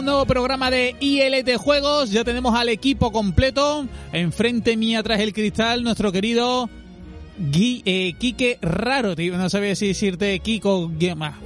[0.00, 2.10] Un nuevo programa de ILT Juegos.
[2.10, 3.86] Ya tenemos al equipo completo.
[4.14, 6.70] Enfrente mía, tras el cristal, nuestro querido
[7.40, 9.38] Gui, eh, Quique Raro, tío.
[9.38, 10.90] No sabía si decirte Kiko.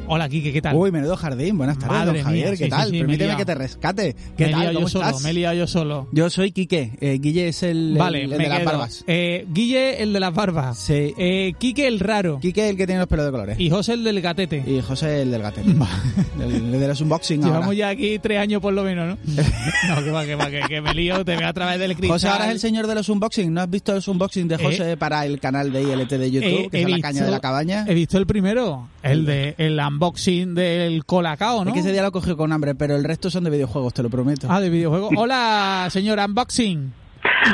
[0.09, 0.75] Hola, Quique, ¿qué tal?
[0.75, 1.57] Uy, menudo jardín.
[1.57, 2.49] Buenas tardes, Madre don Javier.
[2.49, 2.85] mía, ¿Qué sí, tal?
[2.87, 4.17] sí, sí, Permíteme que te rescate.
[4.37, 4.61] ¿Qué me tal?
[4.61, 6.09] liado ¿Cómo yo solo, me he liado yo solo.
[6.11, 6.93] Yo soy Quique.
[7.01, 9.05] Eh, Guille es el, Vale, el, el me de las barbas.
[9.07, 10.79] Eh, Guille, el de las barbas.
[10.79, 11.15] Sí.
[11.17, 12.41] Eh, Quique, el raro.
[12.41, 13.61] Quique el que tiene los pelos de colores.
[13.61, 14.65] Y José, el del gatete.
[14.67, 15.71] Y José el del gatete.
[16.41, 17.77] el, el de los unboxing Llevamos ahora.
[17.77, 19.19] ya aquí tres años por lo menos, ¿no?
[19.95, 22.11] no, que va, que va, que, que me lío, te veo a través del cristal.
[22.17, 23.55] José ahora es el señor de los unboxing.
[23.55, 26.69] ¿No has visto los unboxing de José para el canal de ILT de YouTube, Eh,
[26.71, 27.85] que es la caña de la cabaña?
[27.87, 31.71] He visto el primero, el de el unboxing del Colacao, ¿no?
[31.71, 34.03] Es que ese día lo cogió con hambre, pero el resto son de videojuegos, te
[34.03, 34.47] lo prometo.
[34.51, 35.11] Ah, de videojuegos.
[35.17, 36.93] Hola, señor unboxing.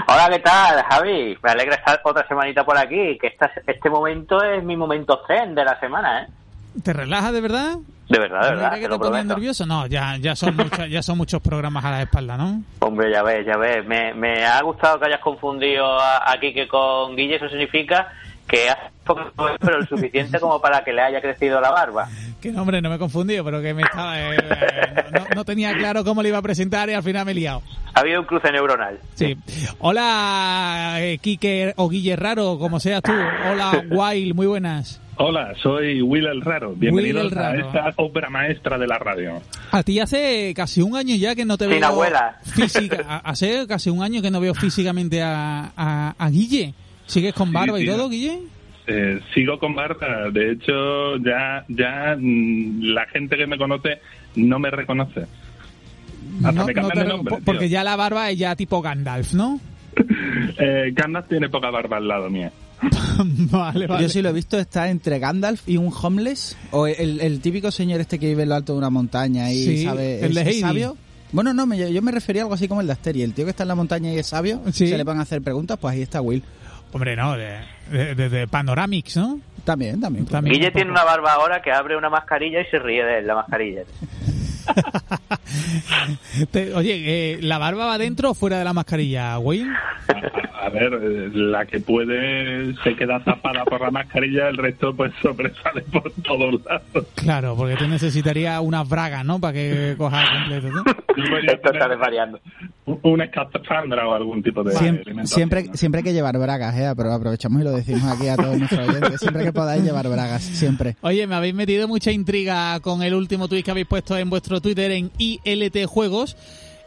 [0.09, 1.37] Hola, ¿qué tal, Javi?
[1.43, 5.55] Me alegra estar otra semanita por aquí, que esta, este momento es mi momento zen
[5.55, 6.27] de la semana, ¿eh?
[6.83, 7.77] ¿Te relajas de verdad?
[8.09, 9.67] De verdad, de ¿No verdad, te que te pones nervioso?
[9.67, 12.63] No, ya, ya, son muchos, ya son muchos programas a la espalda, ¿no?
[12.81, 13.85] Hombre, ya ves, ya ves.
[13.87, 18.09] Me, me ha gustado que hayas confundido a, a Quique con Guille, eso significa
[18.51, 19.23] que has poco,
[19.61, 22.09] pero lo suficiente como para que le haya crecido la barba.
[22.41, 24.19] Que no, hombre, no me he confundido, pero que me estaba...
[24.19, 27.33] eh, eh, no, no tenía claro cómo le iba a presentar y al final me
[27.33, 27.63] he liado.
[27.95, 28.99] Ha habido un cruce neuronal.
[29.15, 29.37] Sí.
[29.81, 33.13] Hola, eh, Quique o Guille Raro, como seas tú.
[33.13, 35.01] Hola, Wild, muy buenas.
[35.17, 36.75] Hola, soy Will el Raro.
[36.81, 37.59] El Raro.
[37.59, 39.43] a esta obra maestra de la radio.
[39.71, 42.39] A ti hace casi un año ya que no te Sin veo abuela.
[42.45, 43.21] física.
[43.25, 46.73] Hace casi un año que no veo físicamente a, a, a Guille.
[47.11, 48.39] ¿Sigues con Sí, barba y todo, Guille?
[48.87, 50.31] Eh, sigo con barba.
[50.33, 54.01] De hecho, ya, ya mm, la gente que me conoce
[54.37, 55.27] no me reconoce.
[56.45, 57.35] Hasta No- me no cambian te- de nombre.
[57.37, 57.69] po- porque tío.
[57.73, 59.61] ya la barba es ya tipo Gandalf, ¿no?
[60.59, 62.53] Eh, Gandalf tiene poca barba al lado mía.
[63.51, 64.03] vale, vale.
[64.03, 67.71] Yo sí lo he visto, está entre Gandalf y un homeless, o el, el típico
[67.71, 70.43] señor este que vive en lo alto de una montaña y Sí, sabe, el de
[70.51, 70.97] es- sabio.
[71.33, 73.25] Bueno, no, me- yo me refería a algo así como el de Asteria.
[73.25, 74.89] El tío que está en la montaña y es sabio, Sí.
[74.89, 76.43] se le van a hacer preguntas, pues ahí está Will.
[76.93, 77.59] Hombre, no, de,
[77.91, 79.41] de, de- de Panoramics, ¿no?
[79.65, 80.27] También, también.
[80.27, 80.55] También.
[80.55, 83.35] Guille un tiene una barba ahora que abre una mascarilla y se ríe de la
[83.37, 83.83] mascarilla.
[86.51, 89.67] Te- oye, eh, ¿la barba va dentro o fuera de la mascarilla, Will?
[90.63, 95.13] A, ver, eh, la que puede se queda tapada por la mascarilla, el resto pues
[95.23, 97.07] sobresale por todos lados.
[97.15, 99.41] Claro, porque tú necesitarías unas bragas, ¿no?
[99.41, 100.85] Para que cojas completo, ¿no?
[101.53, 102.41] Esto está desvariando.
[102.87, 105.75] Un- Una escafandra o algún tipo de Siempre, alimentación, siempre, ¿no?
[105.75, 106.93] siempre hay que llevar bragas, ¿eh?
[106.97, 109.21] Pero aprovechamos y lo decimos aquí a todos nuestros oyentes.
[109.21, 110.97] Siempre que podáis llevar bragas, siempre.
[111.03, 114.50] Oye, me habéis metido mucha intriga con el último tweet que habéis puesto en vuestro
[114.59, 116.37] Twitter en ILT Juegos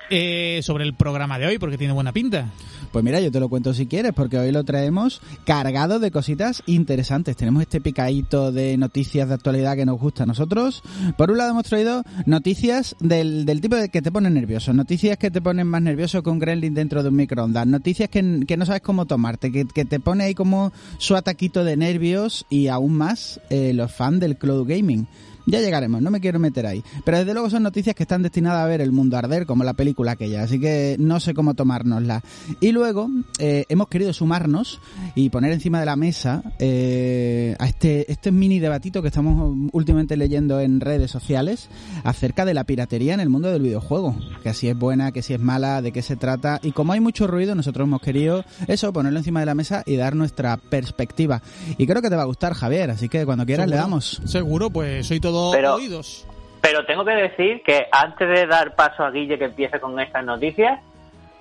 [0.09, 2.51] eh, sobre el programa de hoy, porque tiene buena pinta.
[2.91, 6.61] Pues mira, yo te lo cuento si quieres, porque hoy lo traemos cargado de cositas
[6.67, 7.35] interesantes.
[7.35, 10.83] Tenemos este picadito de noticias de actualidad que nos gusta a nosotros.
[11.17, 15.17] Por un lado hemos traído noticias del, del tipo de que te ponen nervioso, noticias
[15.17, 18.65] que te ponen más nervioso un gremlin dentro de un microondas, noticias que, que no
[18.65, 22.93] sabes cómo tomarte, que, que te pone ahí como su ataquito de nervios y aún
[22.95, 25.07] más eh, los fans del cloud gaming.
[25.45, 26.83] Ya llegaremos, no me quiero meter ahí.
[27.03, 29.73] Pero desde luego son noticias que están destinadas a ver el mundo arder, como la
[29.73, 32.23] película aquella, así que no sé cómo tomárnosla.
[32.61, 33.09] Y luego
[33.39, 34.79] eh, hemos querido sumarnos
[35.15, 40.15] y poner encima de la mesa eh, a este, este mini debatito que estamos últimamente
[40.15, 41.69] leyendo en redes sociales
[42.03, 44.15] acerca de la piratería en el mundo del videojuego.
[44.43, 46.59] Que si es buena, que si es mala, de qué se trata.
[46.63, 49.97] Y como hay mucho ruido, nosotros hemos querido eso, ponerlo encima de la mesa y
[49.97, 51.41] dar nuestra perspectiva.
[51.77, 54.21] Y creo que te va a gustar, Javier, así que cuando quieras le damos.
[54.25, 56.25] Seguro, pues soy todo Pero- oídos.
[56.61, 60.23] Pero tengo que decir que antes de dar paso a Guille que empiece con estas
[60.23, 60.79] noticias,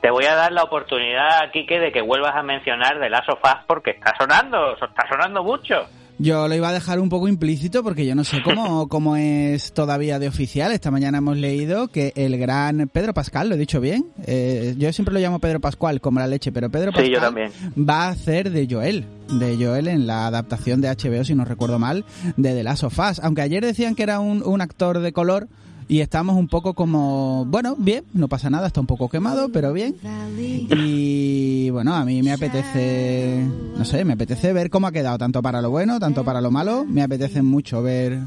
[0.00, 3.38] te voy a dar la oportunidad, Quique, de que vuelvas a mencionar de Last of
[3.44, 5.86] Us porque está sonando, está sonando mucho.
[6.18, 9.72] Yo lo iba a dejar un poco implícito porque yo no sé cómo, cómo es
[9.72, 10.70] todavía de oficial.
[10.72, 14.92] Esta mañana hemos leído que el gran Pedro Pascal, lo he dicho bien, eh, yo
[14.92, 17.50] siempre lo llamo Pedro Pascual, como la leche, pero Pedro Sí, Pascal yo también.
[17.76, 21.78] va a hacer de Joel, de Joel en la adaptación de HBO, si no recuerdo
[21.78, 22.04] mal,
[22.36, 23.18] de The Last of Us.
[23.20, 25.48] Aunque ayer decían que era un, un actor de color
[25.92, 29.74] y estamos un poco como, bueno, bien, no pasa nada, está un poco quemado, pero
[29.74, 29.94] bien.
[30.39, 33.47] Y bueno, a mí me apetece,
[33.77, 36.50] no sé, me apetece ver cómo ha quedado, tanto para lo bueno, tanto para lo
[36.50, 36.86] malo.
[36.86, 38.21] Me apetece mucho ver,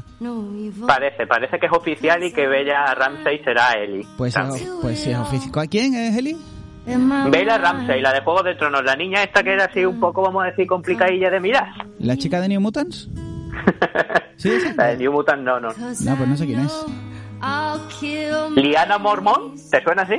[0.86, 4.06] Parece, parece que es oficial y que Bella Ramsey será Ellie.
[4.16, 4.68] pues, También.
[4.80, 5.68] pues si es oficial.
[5.68, 6.36] ¿Quién es Eli?
[7.32, 10.22] Bella Ramsey, la de Juego de Tronos, la niña esta que era así un poco,
[10.22, 11.66] vamos a decir, complicadilla de mirar.
[11.98, 13.10] ¿La chica de New Mutants?
[14.36, 14.72] ¿Sí, esa?
[14.76, 15.70] La de New Mutant no, no.
[15.70, 16.72] No, pues no sé quién es.
[18.56, 20.14] Liana Mormón, ¿te suena así?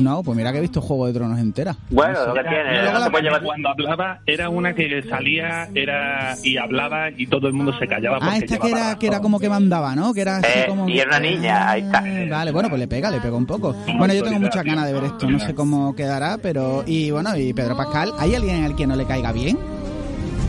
[0.00, 1.76] No, pues mira que he visto Juego de Tronos entera.
[1.90, 7.10] Bueno, lo que tiene, Era- no cuando hablaba era una que salía era y hablaba
[7.10, 9.94] y todo el mundo se callaba Ah, esta que era, que era como que mandaba,
[9.94, 10.14] ¿no?
[10.14, 10.88] Que era así Eh, como...
[10.88, 11.98] y era una niña, ahí está.
[11.98, 13.74] Ah, Vale, bueno, pues le pega, le pega un poco.
[13.98, 16.82] Bueno, yo tengo muchas ganas de ver esto, no sé cómo quedará, pero...
[16.86, 19.58] Y bueno, y Pedro Pascal, ¿hay alguien al que no le caiga bien?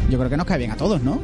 [0.10, 1.20] Yo creo que nos cae bien a todos, ¿no?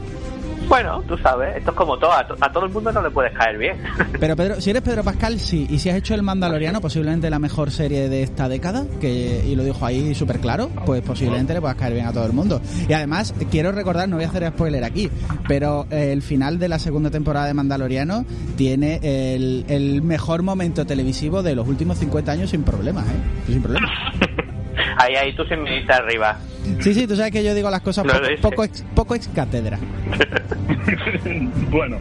[0.68, 3.12] Bueno, tú sabes, esto es como todo, a, to- a todo el mundo no le
[3.12, 3.77] puedes caer bien.
[4.19, 5.68] Pero Pedro, si eres Pedro Pascal, sí.
[5.69, 9.56] Y si has hecho El Mandaloriano, posiblemente la mejor serie de esta década, que y
[9.56, 12.62] lo dijo ahí súper claro, pues posiblemente le puedas caer bien a todo el mundo.
[12.88, 15.10] Y además, quiero recordar, no voy a hacer spoiler aquí,
[15.48, 18.25] pero eh, el final de la segunda temporada de Mandaloriano
[18.56, 23.12] tiene el, el mejor momento televisivo de los últimos 50 años sin problemas, ¿eh?
[23.48, 23.92] Sin problemas.
[24.98, 26.38] ahí, ahí tú sin mirita arriba.
[26.80, 29.78] Sí, sí, tú sabes que yo digo las cosas poco, poco, ex, poco ex cátedra.
[31.70, 32.00] bueno,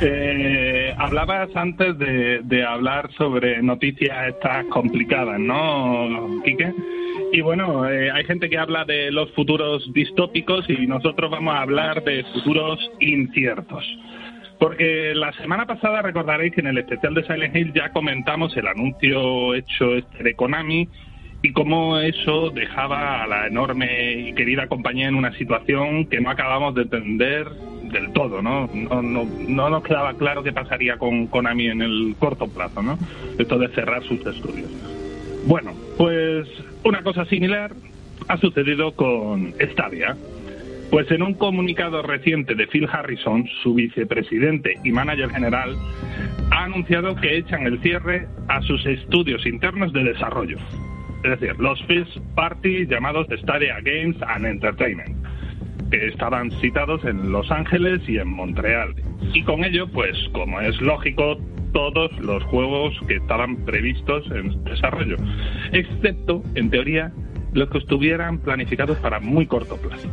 [0.00, 6.72] eh, hablabas antes de, de hablar sobre noticias estas complicadas, ¿no, Quique?
[7.32, 11.62] Y bueno, eh, hay gente que habla de los futuros distópicos y nosotros vamos a
[11.62, 13.84] hablar de futuros inciertos.
[14.58, 18.66] Porque la semana pasada recordaréis que en el especial de Silent Hill ya comentamos el
[18.66, 20.88] anuncio hecho este de Konami
[21.42, 26.30] y cómo eso dejaba a la enorme y querida compañía en una situación que no
[26.30, 27.48] acabamos de entender
[27.92, 28.70] del todo, ¿no?
[28.72, 32.98] No, no, no nos quedaba claro qué pasaría con Konami en el corto plazo, ¿no?
[33.38, 34.70] Esto de cerrar sus estudios.
[35.46, 36.48] Bueno, pues
[36.84, 37.72] una cosa similar
[38.28, 40.16] ha sucedido con Stadia.
[40.90, 45.74] Pues en un comunicado reciente de Phil Harrison, su vicepresidente y manager general,
[46.50, 50.58] ha anunciado que echan el cierre a sus estudios internos de desarrollo.
[51.24, 55.16] Es decir, los First Party llamados Stadia Games and Entertainment,
[55.90, 58.94] que estaban citados en Los Ángeles y en Montreal.
[59.32, 61.38] Y con ello, pues como es lógico,
[61.72, 65.16] todos los juegos que estaban previstos en desarrollo,
[65.72, 67.12] excepto, en teoría,
[67.52, 70.08] los que estuvieran planificados para muy corto plazo.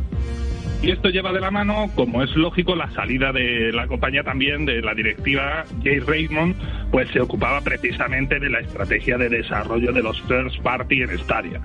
[0.82, 4.64] Y esto lleva de la mano, como es lógico, la salida de la compañía también
[4.64, 6.54] de la directiva Jay Raymond,
[6.90, 11.60] pues se ocupaba precisamente de la estrategia de desarrollo de los first party en Stadia.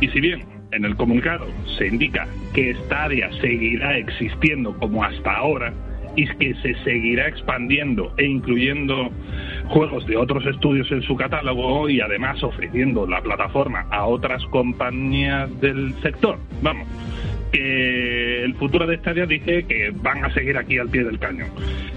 [0.00, 1.46] Y si bien en el comunicado
[1.78, 5.72] se indica que Stadia seguirá existiendo como hasta ahora
[6.14, 9.10] y que se seguirá expandiendo e incluyendo
[9.68, 15.48] juegos de otros estudios en su catálogo y además ofreciendo la plataforma a otras compañías
[15.60, 16.38] del sector.
[16.60, 16.88] Vamos,
[17.50, 21.48] que el futuro de Stadia dice que van a seguir aquí al pie del cañón.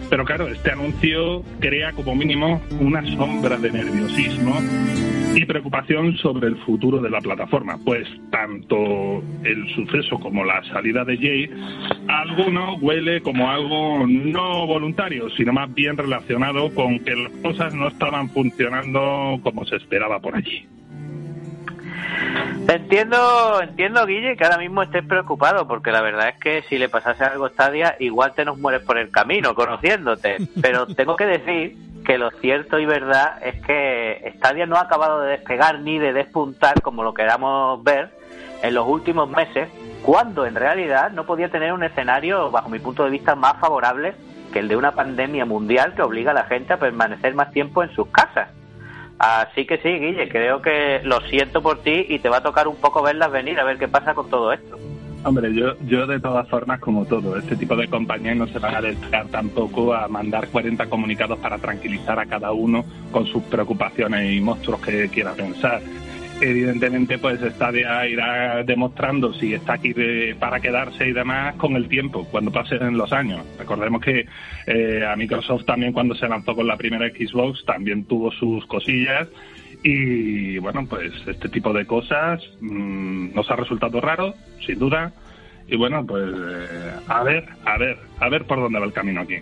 [0.09, 4.59] Pero claro, este anuncio crea como mínimo una sombra de nerviosismo
[5.35, 11.05] y preocupación sobre el futuro de la plataforma, pues tanto el suceso como la salida
[11.05, 11.49] de Jay,
[12.07, 17.87] alguno huele como algo no voluntario, sino más bien relacionado con que las cosas no
[17.87, 20.67] estaban funcionando como se esperaba por allí.
[22.67, 26.89] Entiendo, entiendo, Guille, que ahora mismo estés preocupado, porque la verdad es que si le
[26.89, 30.37] pasase algo a Stadia, igual te nos mueres por el camino, conociéndote.
[30.61, 31.75] Pero tengo que decir
[32.05, 36.13] que lo cierto y verdad es que Stadia no ha acabado de despegar ni de
[36.13, 38.09] despuntar, como lo queramos ver,
[38.61, 39.69] en los últimos meses,
[40.03, 44.13] cuando en realidad no podía tener un escenario, bajo mi punto de vista, más favorable
[44.53, 47.83] que el de una pandemia mundial que obliga a la gente a permanecer más tiempo
[47.83, 48.49] en sus casas.
[49.21, 52.67] Así que sí, Guille, creo que lo siento por ti y te va a tocar
[52.67, 54.79] un poco verlas venir, a ver qué pasa con todo esto.
[55.23, 58.73] Hombre, yo, yo de todas formas, como todo, este tipo de compañías no se van
[58.73, 64.33] a dedicar tampoco a mandar 40 comunicados para tranquilizar a cada uno con sus preocupaciones
[64.33, 65.81] y monstruos que quiera pensar.
[66.41, 71.87] Evidentemente, pues Stadia irá demostrando si está aquí de- para quedarse y demás con el
[71.87, 73.45] tiempo, cuando pasen los años.
[73.59, 74.25] Recordemos que
[74.65, 79.27] eh, a Microsoft también cuando se lanzó con la primera Xbox también tuvo sus cosillas
[79.83, 84.33] y bueno, pues este tipo de cosas mm, nos ha resultado raro,
[84.65, 85.13] sin duda.
[85.67, 89.21] Y bueno, pues eh, a ver, a ver, a ver por dónde va el camino
[89.21, 89.35] aquí.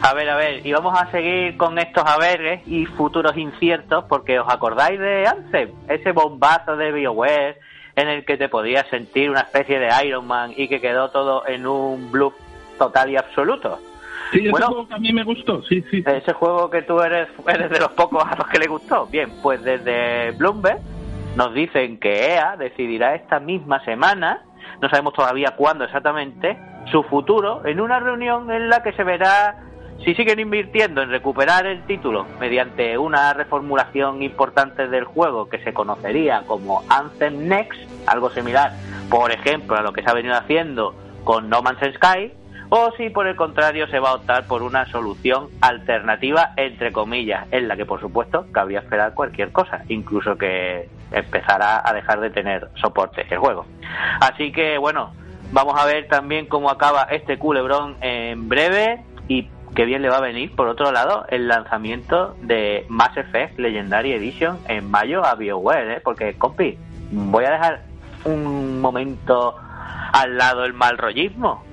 [0.00, 4.38] A ver, a ver, y vamos a seguir con estos haberes y futuros inciertos, porque
[4.38, 7.58] os acordáis de Anthem, ese bombazo de BioWare
[7.96, 11.46] en el que te podías sentir una especie de Iron Man y que quedó todo
[11.46, 12.34] en un bluff
[12.78, 13.78] total y absoluto.
[14.32, 14.66] Sí, ese Bueno.
[14.68, 16.02] juego que a mí me gustó, sí, sí.
[16.06, 19.06] Ese juego que tú eres, eres de los pocos a los que le gustó.
[19.06, 20.78] Bien, pues desde Bloomberg
[21.36, 24.42] nos dicen que EA decidirá esta misma semana,
[24.80, 26.58] no sabemos todavía cuándo exactamente,
[26.90, 29.56] su futuro en una reunión en la que se verá
[30.04, 35.72] si siguen invirtiendo en recuperar el título mediante una reformulación importante del juego que se
[35.72, 38.72] conocería como Anthem Next, algo similar,
[39.08, 40.94] por ejemplo, a lo que se ha venido haciendo
[41.24, 42.32] con No Man's Sky,
[42.68, 47.46] o si por el contrario se va a optar por una solución alternativa, entre comillas,
[47.52, 52.30] en la que por supuesto cabría esperar cualquier cosa, incluso que empezara a dejar de
[52.30, 53.66] tener soporte el juego.
[54.20, 55.12] Así que bueno,
[55.52, 60.18] vamos a ver también cómo acaba este culebrón en breve y qué bien le va
[60.18, 65.34] a venir, por otro lado, el lanzamiento de Mass Effect Legendary Edition en mayo a
[65.34, 66.00] BioWare, ¿eh?
[66.02, 66.76] porque, compi,
[67.10, 67.82] voy a dejar
[68.24, 69.54] un momento
[70.12, 71.64] al lado el mal rollismo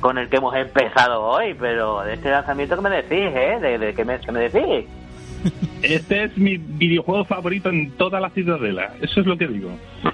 [0.00, 3.58] con el que hemos empezado hoy, pero de este lanzamiento que me decís, ¿eh?
[3.60, 4.86] ¿De, qué, me, me decís?
[5.82, 9.70] Este es mi videojuego favorito en toda la ciudadela, eso es lo que digo.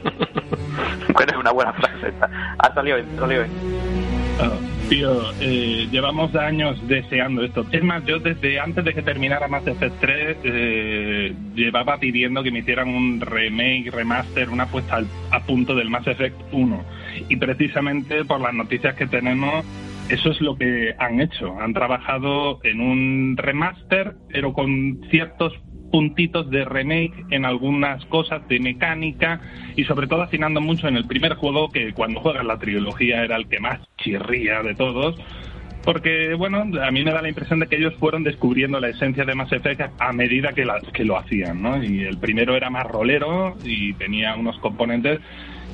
[1.09, 2.13] es una buena frase,
[2.59, 3.53] ha salido bien, ha salido bien.
[4.41, 4.51] Ah,
[4.93, 7.65] tío, eh, llevamos años deseando esto.
[7.73, 12.51] Es más, yo desde antes de que terminara Mass Effect 3 eh, llevaba pidiendo que
[12.51, 16.85] me hicieran un remake, remaster, una puesta a punto del Mass Effect 1.
[17.31, 19.65] Y precisamente por las noticias que tenemos,
[20.11, 21.59] eso es lo que han hecho.
[21.59, 25.55] Han trabajado en un remaster, pero con ciertos
[25.93, 29.41] puntitos de remake en algunas cosas de mecánica
[29.77, 33.37] y sobre todo afinando mucho en el primer juego que cuando juegas la trilogía era
[33.37, 35.15] el que más chirría de todos.
[35.85, 39.25] Porque bueno a mí me da la impresión de que ellos fueron descubriendo la esencia
[39.25, 41.83] de Mass Effect a medida que, que lo hacían ¿no?
[41.83, 45.21] y el primero era más rolero y tenía unos componentes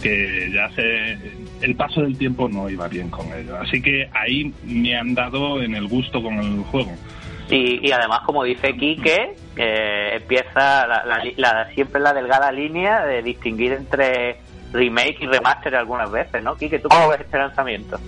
[0.02, 1.18] que ya se
[1.60, 5.60] el paso del tiempo no iba bien con ellos así que ahí me han dado
[5.60, 6.92] en el gusto con el juego
[7.50, 14.36] y, además, como dice Quique, eh, empieza la, siempre la delgada línea de distinguir entre
[14.72, 16.56] remake y remaster algunas veces, ¿no?
[16.56, 17.98] Quique, ¿tú cómo ves este lanzamiento?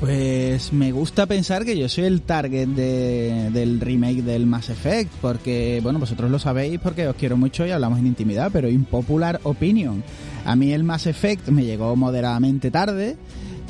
[0.00, 5.80] Pues me gusta pensar que yo soy el target del remake del Mass Effect, porque,
[5.82, 10.02] bueno, vosotros lo sabéis porque os quiero mucho y hablamos en intimidad, pero impopular opinion.
[10.44, 13.16] A mí el Mass Effect me llegó moderadamente tarde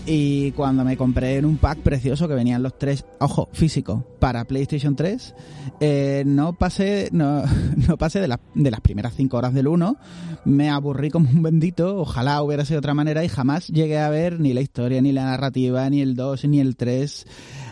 [0.06, 4.44] y cuando me compré en un pack precioso que venían los tres, ojo, físico, para
[4.44, 5.34] PlayStation 3,
[5.80, 7.42] eh, no pasé, no,
[7.88, 9.96] no pasé de, de las primeras cinco horas del 1,
[10.44, 14.10] me aburrí como un bendito, ojalá hubiera sido de otra manera y jamás llegué a
[14.10, 17.26] ver ni la historia, ni la narrativa, ni el 2, ni el 3.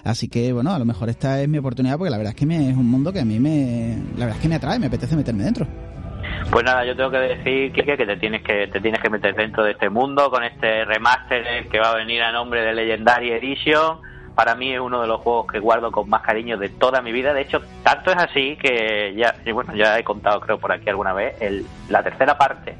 [0.04, 2.46] Así que bueno, a lo mejor esta es mi oportunidad porque la verdad es que
[2.46, 4.86] me, es un mundo que a mí me, la verdad es que me atrae, me
[4.86, 5.91] apetece meterme dentro.
[6.50, 9.64] Pues nada, yo tengo que decir, que te tienes que te tienes que meter dentro
[9.64, 14.00] de este mundo con este remaster que va a venir a nombre de Legendary Edition.
[14.34, 17.12] Para mí es uno de los juegos que guardo con más cariño de toda mi
[17.12, 17.32] vida.
[17.34, 21.12] De hecho, tanto es así que ya, bueno, ya he contado creo por aquí alguna
[21.12, 22.76] vez, el, la tercera parte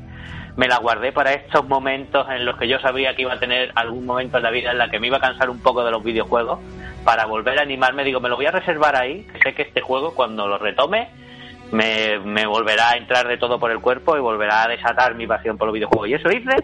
[0.56, 3.72] me la guardé para estos momentos en los que yo sabía que iba a tener
[3.74, 5.90] algún momento en la vida en la que me iba a cansar un poco de
[5.90, 6.58] los videojuegos
[7.04, 8.04] para volver a animarme.
[8.04, 11.08] Digo, me lo voy a reservar ahí, sé que este juego cuando lo retome
[11.72, 15.26] me, me volverá a entrar de todo por el cuerpo y volverá a desatar mi
[15.26, 16.08] pasión por los videojuegos.
[16.08, 16.54] Y eso hice.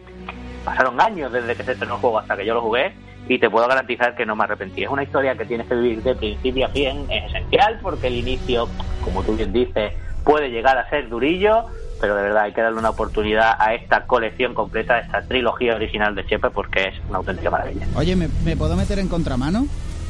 [0.65, 2.93] Pasaron años desde que se estrenó el juego hasta que yo lo jugué
[3.27, 4.85] y te puedo garantizar que no me arrepentí.
[4.85, 8.17] Es una historia que tienes que vivir de principio a fin, es esencial porque el
[8.17, 8.69] inicio,
[9.03, 9.93] como tú bien dices,
[10.25, 11.65] puede llegar a ser durillo,
[12.00, 15.75] pero de verdad hay que darle una oportunidad a esta colección completa, a esta trilogía
[15.75, 17.87] original de Chepe porque es una auténtica maravilla.
[17.97, 19.67] Oye, ¿me, me puedo meter en contramano?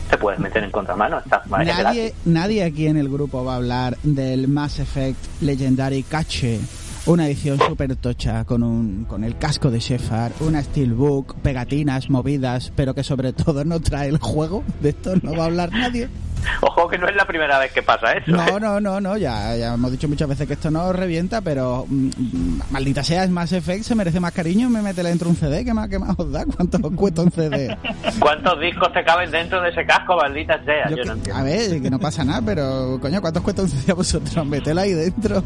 [0.09, 1.21] Te puedes meter en contramano.
[1.49, 6.61] nadie, nadie aquí en el grupo va a hablar del Mass Effect Legendary Cache.
[7.07, 12.71] Una edición súper tocha con, un, con el casco de Shepard, una steelbook, pegatinas, movidas,
[12.77, 14.63] pero que sobre todo no trae el juego.
[14.83, 16.11] De esto no va a hablar nadie.
[16.61, 18.31] Ojo que no es la primera vez que pasa eso.
[18.31, 18.61] No, ¿eh?
[18.61, 22.61] no, no, no, ya, ya hemos dicho muchas veces que esto no revienta, pero mm,
[22.71, 25.75] maldita sea, es más Effect, se merece más cariño, me mete dentro un CD, ¿qué
[25.75, 26.45] más, qué más os da?
[26.45, 27.77] ¿Cuánto os cuesta un CD?
[28.19, 30.91] ¿Cuántos discos te caben dentro de ese casco, maldita sea?
[30.91, 31.41] Yo, no entiendo.
[31.41, 34.47] A ver, que no pasa nada, pero coño, ¿cuántos cuesta un CD a vosotros?
[34.47, 35.43] Metela ahí dentro.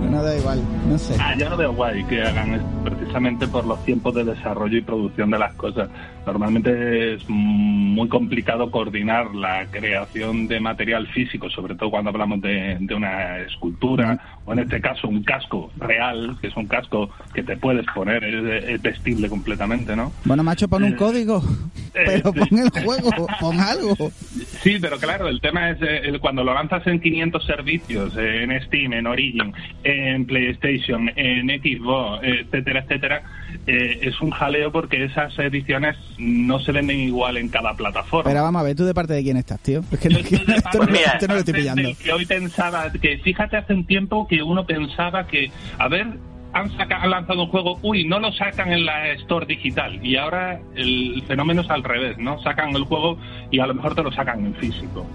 [0.00, 1.16] No, da igual, no sé.
[1.20, 4.82] Ah, yo no veo guay que hagan esto precisamente por los tiempos de desarrollo y
[4.82, 5.88] producción de las cosas.
[6.26, 12.76] Normalmente es muy complicado coordinar la creación de material físico, sobre todo cuando hablamos de,
[12.96, 17.56] una escultura o en este caso un casco real, que es un casco que te
[17.56, 20.12] puedes poner, es, vestible completamente, ¿no?
[20.24, 21.42] Bueno, macho, pon un eh, código,
[21.94, 23.94] eh, pero pon el juego, pon algo.
[24.62, 28.92] Sí, pero claro, el tema es eh, cuando lo lanzas en 500 servicios, en Steam,
[28.94, 29.52] en Origin,
[29.84, 33.22] en PlayStation, en Xbox, etcétera, etcétera,
[33.66, 38.30] es un jaleo porque esas ediciones no se venden igual en cada plataforma.
[38.30, 39.82] Pero vamos a ver, ¿tú de parte de quién estás, tío?
[39.90, 40.18] Es que, no,
[41.28, 41.88] no lo estoy pillando.
[42.02, 46.06] Que hoy pensaba, que fíjate hace un tiempo que uno pensaba que, a ver,
[46.52, 50.04] han, han, lanzado un juego, uy, no lo sacan en la Store digital.
[50.04, 52.40] Y ahora el fenómeno es al revés, ¿no?
[52.42, 53.18] Sacan el juego
[53.50, 55.06] y a lo mejor te lo sacan en físico.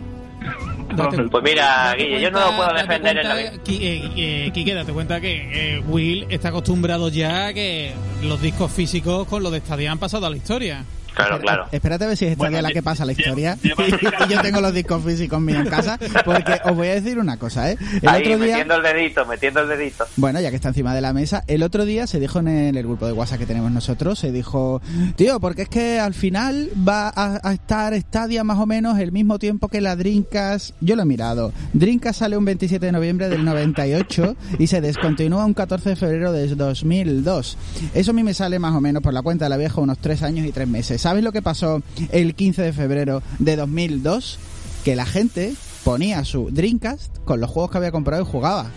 [0.96, 3.54] Pues mira, Guille, yo no lo puedo defender en la vida.
[3.68, 7.94] Eh, Quique, date cuenta que eh, Will está acostumbrado ya a que
[8.24, 10.86] los discos físicos con los de Stadia han pasado a la historia.
[11.16, 11.66] Claro, claro.
[11.72, 13.58] Espérate a ver si es esta Bueno, la lle- que pasa la historia.
[13.64, 16.00] y yo tengo los discos físicos míos en casa.
[16.26, 17.78] Porque os voy a decir una cosa, ¿eh?
[18.02, 18.56] El Ahí, otro día.
[18.58, 20.06] metiendo el dedito, metiendo el dedito.
[20.18, 22.78] Bueno, ya que está encima de la mesa, el otro día se dijo en el,
[22.78, 24.82] el grupo de WhatsApp que tenemos nosotros, se dijo,
[25.16, 29.12] tío, porque es que al final va a, a estar Stadia más o menos el
[29.12, 30.72] mismo tiempo que la Dreamcast.
[30.82, 31.52] Yo lo he mirado.
[31.74, 36.32] Dreamcast sale un 27 de noviembre del 98 y se descontinúa un 14 de febrero
[36.32, 37.58] de 2002.
[37.94, 39.98] Eso a mí me sale más o menos por la cuenta de la vieja unos
[40.00, 41.01] 3 años y 3 meses.
[41.02, 41.82] ¿Sabes lo que pasó
[42.12, 44.38] el 15 de febrero de 2002?
[44.86, 48.70] Que la gente ponía su Dreamcast con los juegos que había comprado y jugaba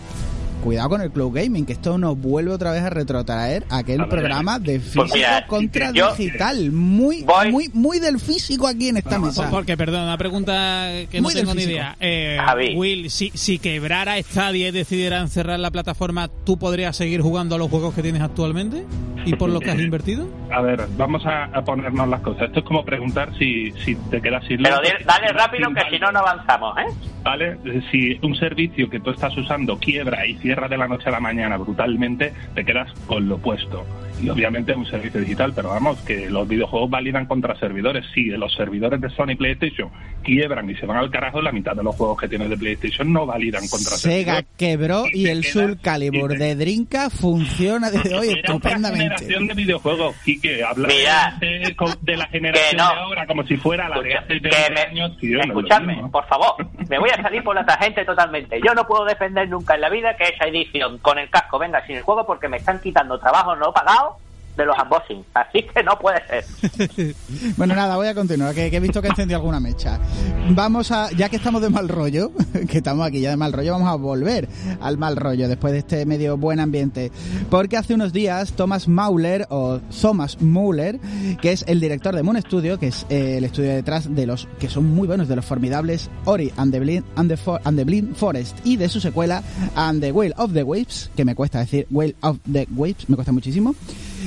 [0.63, 4.09] cuidado con el cloud gaming, que esto nos vuelve otra vez a retrotraer aquel A
[4.09, 6.71] programa de físico pues mira, contra yo- digital.
[6.71, 9.49] Muy, Voy- muy, muy del físico aquí en esta mesa.
[9.49, 11.73] Porque, perdón, una pregunta que Muy no tengo ni físico.
[11.77, 11.95] idea.
[11.99, 12.37] Eh.
[12.75, 17.57] Will, si, si quebrara Stadia y decidieran cerrar la plataforma, ¿tú podrías seguir jugando a
[17.57, 18.83] los juegos que tienes actualmente?
[19.25, 20.27] ¿Y por lo que has invertido?
[20.51, 22.43] A ver, vamos a, a ponernos las cosas.
[22.43, 25.99] Esto es como preguntar si, si te quedas sin Pero dale sin- rápido que si
[25.99, 26.93] no, no avanzamos, ¿eh?
[27.23, 27.57] ¿Vale?
[27.91, 31.19] Si un servicio que tú estás usando quiebra y cierra de la noche a la
[31.19, 33.83] mañana brutalmente, te quedas con lo opuesto.
[34.21, 38.05] Y obviamente es un servicio digital, pero vamos, que los videojuegos validan contra servidores.
[38.13, 39.89] Si los servidores de Sony PlayStation
[40.23, 43.11] quiebran y se van al carajo, la mitad de los juegos que tienes de PlayStation
[43.11, 44.45] no validan contra Sega servidores.
[44.57, 48.53] quebró Y y el Soul Calibur y te- de Drinka funciona desde hoy Era otra
[48.53, 49.03] estupendamente.
[49.03, 50.63] generación de videojuegos, Quique.
[50.63, 52.89] Habla Mira, de, de la generación no.
[52.89, 55.17] de ahora como si fuera la de hace que 20 me- años.
[55.19, 56.55] tío, escuchadme, por favor,
[56.89, 58.59] me voy a salir por la tangente totalmente.
[58.65, 61.85] Yo no puedo defender nunca en la vida que esa edición con el casco venga
[61.85, 64.14] sin el juego porque me están quitando trabajo no pagado
[64.57, 65.23] de los unboxing.
[65.33, 67.15] Así que no puede ser.
[67.57, 69.99] Bueno, nada, voy a continuar, que, he visto que encendió alguna mecha.
[70.49, 72.31] Vamos a, ya que estamos de mal rollo,
[72.69, 74.47] que estamos aquí ya de mal rollo, vamos a volver
[74.81, 77.11] al mal rollo después de este medio buen ambiente.
[77.49, 80.99] Porque hace unos días Thomas Mauler, o Thomas Muller,
[81.41, 84.47] que es el director de Moon Studio, que es eh, el estudio detrás de los
[84.59, 87.77] que son muy buenos, de los formidables Ori and the Blind, and the For- and
[87.77, 89.43] the Blind Forest, y de su secuela
[89.75, 93.15] And the Whale of the Waves, que me cuesta decir Whale of the Waves, me
[93.15, 93.75] cuesta muchísimo.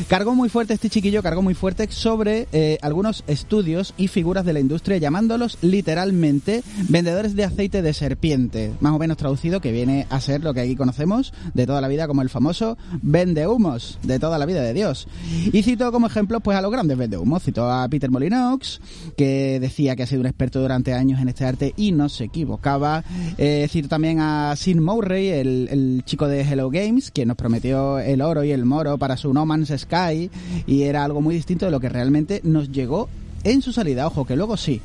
[0.07, 4.53] Cargó muy fuerte este chiquillo, cargó muy fuerte sobre eh, algunos estudios y figuras de
[4.53, 10.07] la industria, llamándolos literalmente vendedores de aceite de serpiente, más o menos traducido, que viene
[10.11, 14.19] a ser lo que aquí conocemos de toda la vida como el famoso vendehumos de
[14.19, 15.09] toda la vida de Dios.
[15.53, 18.81] Y citó como ejemplo pues a los grandes vendehumos, citó a Peter Molyneux,
[19.17, 22.25] que decía que ha sido un experto durante años en este arte y no se
[22.25, 23.05] equivocaba.
[23.37, 27.99] Eh, cito también a Sin Murray, el, el chico de Hello Games, que nos prometió
[27.99, 30.31] el oro y el moro para su No Man's Sky
[30.67, 33.09] y era algo muy distinto de lo que realmente nos llegó
[33.45, 34.81] en su salida, ojo, que luego sí.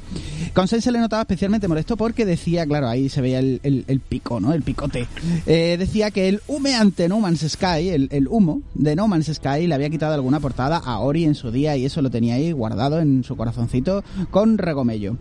[0.54, 3.84] Con Sen se le notaba especialmente molesto porque decía, claro, ahí se veía el, el-
[3.88, 4.54] el pico, ¿no?
[4.54, 5.08] El picote.
[5.48, 9.66] Eh, decía que el humeante No Man's Sky, el, el humo de No Man's Sky,
[9.66, 12.52] le había quitado alguna portada a Ori en su día y eso lo tenía ahí
[12.52, 15.18] guardado en su corazoncito con regomello.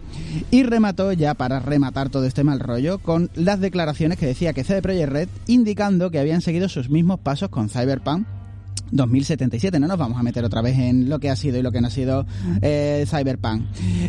[0.51, 4.63] Y remató ya para rematar todo este mal rollo con las declaraciones que decía que
[4.63, 8.27] CD Projekt Red indicando que habían seguido sus mismos pasos con Cyberpunk
[8.93, 9.81] 2077.
[9.81, 11.81] No nos vamos a meter otra vez en lo que ha sido y lo que
[11.81, 12.25] no ha sido
[12.61, 13.65] eh, Cyberpunk.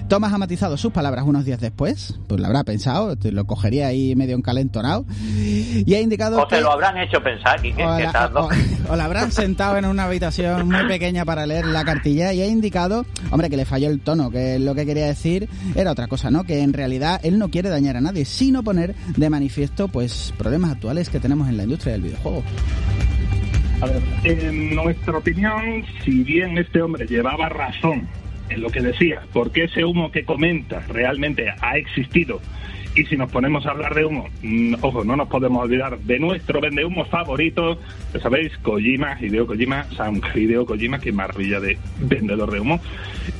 [0.07, 4.15] Thomas ha matizado sus palabras unos días después, pues lo habrá pensado, lo cogería ahí
[4.15, 6.57] medio encalentonado, y ha indicado O que...
[6.57, 8.49] te lo habrán hecho pensar, Quique, o que la, o-
[8.91, 12.47] o la habrán sentado en una habitación muy pequeña para leer la cartilla y ha
[12.47, 16.29] indicado, hombre, que le falló el tono, que lo que quería decir era otra cosa,
[16.29, 16.43] ¿no?
[16.43, 20.71] Que en realidad él no quiere dañar a nadie, sino poner de manifiesto, pues, problemas
[20.71, 22.43] actuales que tenemos en la industria del videojuego.
[23.83, 28.07] A ver, en nuestra opinión, si bien este hombre llevaba razón
[28.47, 32.39] en lo que decía, porque ese humo que comenta realmente ha existido,
[32.95, 36.17] y si nos ponemos a hablar de humo, mm, ojo, no nos podemos olvidar de
[36.17, 37.77] nuestro vendehumo favorito,
[38.13, 42.79] ya sabéis, Kojima, Hideo Kojima, Sam Hideo Kojima, que maravilla de vendedor de humo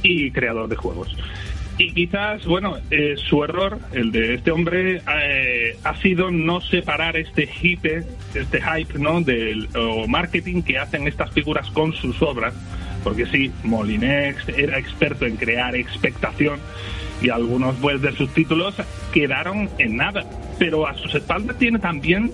[0.01, 1.15] y creador de juegos.
[1.77, 7.17] Y quizás, bueno, eh, su error, el de este hombre, eh, ha sido no separar
[7.17, 8.03] este hype,
[8.35, 9.21] este hype, ¿no?
[9.21, 9.67] Del
[10.07, 12.53] marketing que hacen estas figuras con sus obras,
[13.03, 16.59] porque sí, Molinex era experto en crear expectación
[17.23, 18.75] y algunos pues de sus títulos
[19.13, 20.23] quedaron en nada,
[20.59, 22.31] pero a sus espaldas tiene también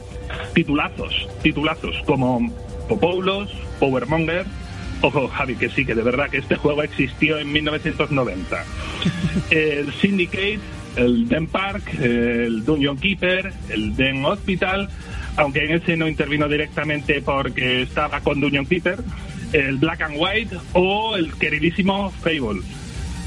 [0.54, 2.52] titulazos, titulazos como
[2.88, 4.46] Popoulos, Powermonger,
[5.02, 8.66] Ojo, Javi, que sí, que de verdad que este juego existió en 1990.
[9.50, 10.60] El Syndicate,
[10.96, 14.90] el Den Park, el Dungeon Keeper, el Den Hospital,
[15.38, 19.00] aunque en ese no intervino directamente porque estaba con Dungeon Keeper,
[19.54, 22.62] el Black and White o el queridísimo Fable.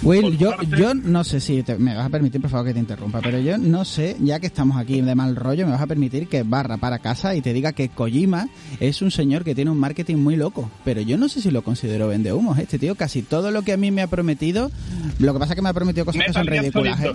[0.02, 3.20] Will, yo, yo no sé si me vas a permitir, por favor, que te interrumpa,
[3.20, 6.26] pero yo no sé, ya que estamos aquí de mal rollo, me vas a permitir
[6.26, 8.48] que barra para casa y te diga que Kojima
[8.80, 11.62] es un señor que tiene un marketing muy loco, pero yo no sé si lo
[11.62, 12.58] considero vende humos.
[12.58, 14.72] Este tío, casi todo lo que a mí me ha prometido,
[15.20, 17.00] lo que pasa es que me ha prometido cosas que son ridículas.
[17.00, 17.12] ¿eh?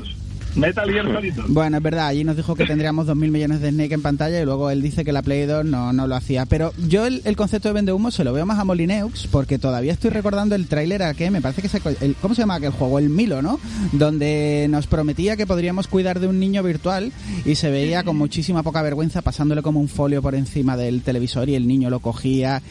[0.55, 1.05] Metal Gear
[1.47, 4.45] Bueno, es verdad, allí nos dijo que tendríamos 2.000 millones de Snake en pantalla y
[4.45, 6.45] luego él dice que la Play 2 no, no lo hacía.
[6.45, 9.93] Pero yo el, concepto de vende humo se lo veo más a Molineux porque todavía
[9.93, 12.71] estoy recordando el tráiler a que me parece que se, el, ¿cómo se llama aquel
[12.71, 12.99] juego?
[12.99, 13.59] El Milo, ¿no?
[13.91, 17.11] Donde nos prometía que podríamos cuidar de un niño virtual
[17.45, 21.49] y se veía con muchísima poca vergüenza pasándole como un folio por encima del televisor
[21.49, 22.61] y el niño lo cogía.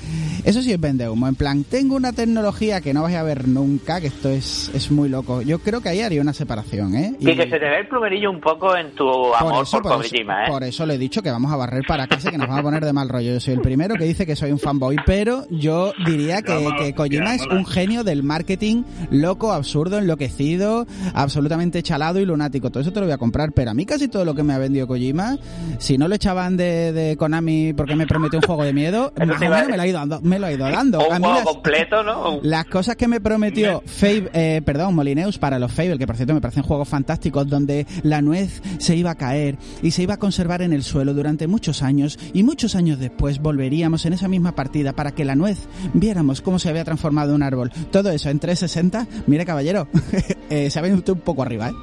[0.44, 1.28] Eso sí es vende humo.
[1.28, 4.90] En plan, tengo una tecnología que no vais a ver nunca, que esto es, es
[4.90, 5.42] muy loco.
[5.42, 7.14] Yo creo que ahí haría una separación, ¿eh?
[7.20, 10.24] Y, que se el plumerillo un poco en tu amor por, por, ¿eh?
[10.48, 12.60] Por eso le he dicho que vamos a barrer para casa y que nos vamos
[12.60, 13.32] a poner de mal rollo.
[13.32, 16.94] Yo soy el primero que dice que soy un fanboy, pero yo diría que, que
[16.94, 22.70] Kojima es un genio del marketing loco, absurdo, enloquecido, absolutamente chalado y lunático.
[22.70, 24.54] Todo eso te lo voy a comprar, pero a mí casi todo lo que me
[24.54, 25.36] ha vendido Kojima,
[25.78, 29.26] si no lo echaban de, de Konami porque me prometió un juego de miedo, me
[29.26, 30.20] lo ha ido dando.
[30.22, 30.98] Me lo ha ido dando.
[31.00, 32.40] Un juego completo, ¿no?
[32.42, 36.34] Las cosas que me prometió Fable, eh, perdón, Molineus para los Fable, que por cierto
[36.34, 40.18] me parecen juegos fantásticos, donde la nuez se iba a caer y se iba a
[40.18, 44.54] conservar en el suelo durante muchos años y muchos años después volveríamos en esa misma
[44.54, 45.58] partida para que la nuez
[45.94, 47.72] viéramos cómo se había transformado un árbol.
[47.90, 49.88] Todo eso en 360, mire caballero,
[50.50, 51.74] eh, se ha venido usted un poco arriba, ¿eh?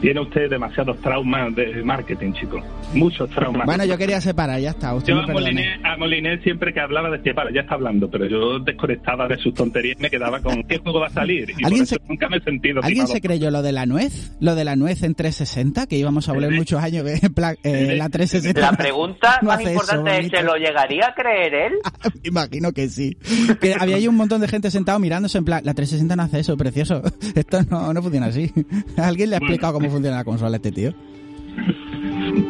[0.00, 2.58] Tiene usted demasiados traumas de marketing, chico.
[2.94, 3.66] Muchos traumas.
[3.66, 4.94] Bueno, yo quería separar, ya está.
[4.94, 9.28] Usted yo a Moliné, siempre que hablaba decía, para, ya está hablando, pero yo desconectaba
[9.28, 11.50] de sus tonterías y me quedaba con ¿qué juego va a salir?
[11.58, 14.32] Y ¿Alguien se, nunca me he sentido ¿Alguien se creyó lo de la nuez?
[14.40, 17.94] Lo de la nuez en 360, que íbamos a volver muchos años en plan, eh,
[17.96, 18.60] la 360.
[18.60, 21.72] La pregunta más importante es, ¿se lo llegaría a creer él?
[22.24, 23.16] Imagino que sí.
[23.60, 26.40] Que había ahí un montón de gente sentado mirándose en plan, la 360 no hace
[26.40, 27.02] eso, precioso.
[27.34, 28.52] Esto no, no funciona así.
[28.96, 30.92] ¿Alguien le ha explicado cómo funciona la consola este tío?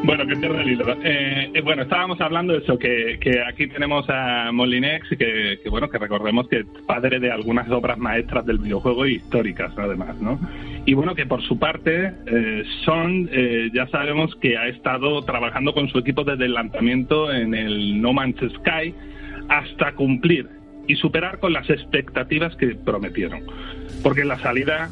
[0.04, 4.50] Bueno, que te eh, eh, bueno, estábamos hablando de eso, que, que aquí tenemos a
[4.52, 9.06] Molinex, que, que bueno, que recordemos que es padre de algunas obras maestras del videojuego
[9.06, 10.38] históricas, además, ¿no?
[10.86, 15.72] Y bueno, que por su parte, eh, Son, eh, ya sabemos que ha estado trabajando
[15.72, 18.94] con su equipo desde el lanzamiento en el No Man's Sky
[19.48, 20.48] hasta cumplir
[20.88, 23.42] y superar con las expectativas que prometieron.
[24.02, 24.90] Porque en la salida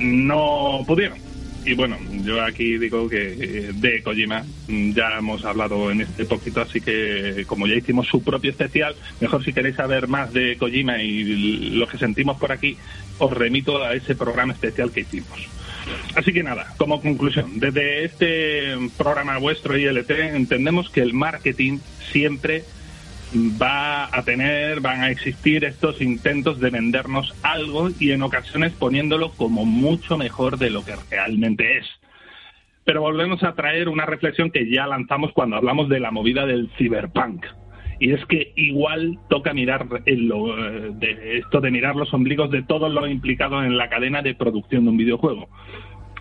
[0.00, 1.25] no pudieron
[1.66, 6.60] y bueno, yo aquí digo que eh, de Kojima ya hemos hablado en este poquito,
[6.60, 11.02] así que como ya hicimos su propio especial, mejor si queréis saber más de Kojima
[11.02, 11.24] y
[11.72, 12.76] lo que sentimos por aquí,
[13.18, 15.48] os remito a ese programa especial que hicimos.
[16.14, 21.78] Así que nada, como conclusión, desde este programa vuestro ILT entendemos que el marketing
[22.12, 22.64] siempre
[23.60, 29.30] va a tener, van a existir estos intentos de vendernos algo y en ocasiones poniéndolo
[29.32, 31.86] como mucho mejor de lo que realmente es.
[32.84, 36.70] Pero volvemos a traer una reflexión que ya lanzamos cuando hablamos de la movida del
[36.78, 37.44] cyberpunk.
[37.98, 40.56] Y es que igual toca mirar lo,
[40.92, 44.84] de esto de mirar los ombligos de todos los implicados en la cadena de producción
[44.84, 45.48] de un videojuego,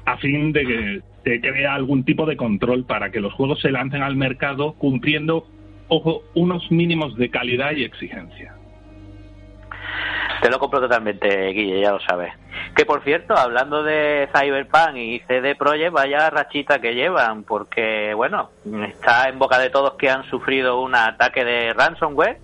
[0.05, 3.71] a fin de que se crea algún tipo de control para que los juegos se
[3.71, 5.47] lancen al mercado cumpliendo
[5.87, 8.55] ojo, unos mínimos de calidad y exigencia.
[10.41, 12.33] Te lo compro totalmente, Guille, ya lo sabes.
[12.75, 18.49] Que por cierto, hablando de Cyberpunk y CD Projekt, vaya rachita que llevan, porque bueno,
[18.87, 22.37] está en boca de todos que han sufrido un ataque de ransomware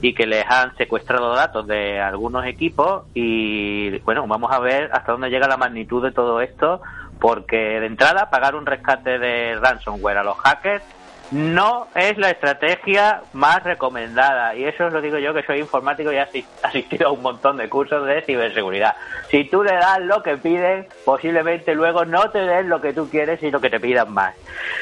[0.00, 5.12] y que les han secuestrado datos de algunos equipos y bueno, vamos a ver hasta
[5.12, 6.80] dónde llega la magnitud de todo esto,
[7.18, 10.84] porque de entrada pagar un rescate de ransomware a los hackers
[11.30, 14.54] no es la estrategia más recomendada.
[14.54, 16.26] Y eso lo digo yo que soy informático y he
[16.62, 18.96] asistido a un montón de cursos de ciberseguridad.
[19.30, 23.08] Si tú le das lo que piden, posiblemente luego no te den lo que tú
[23.10, 24.34] quieres, sino que te pidan más.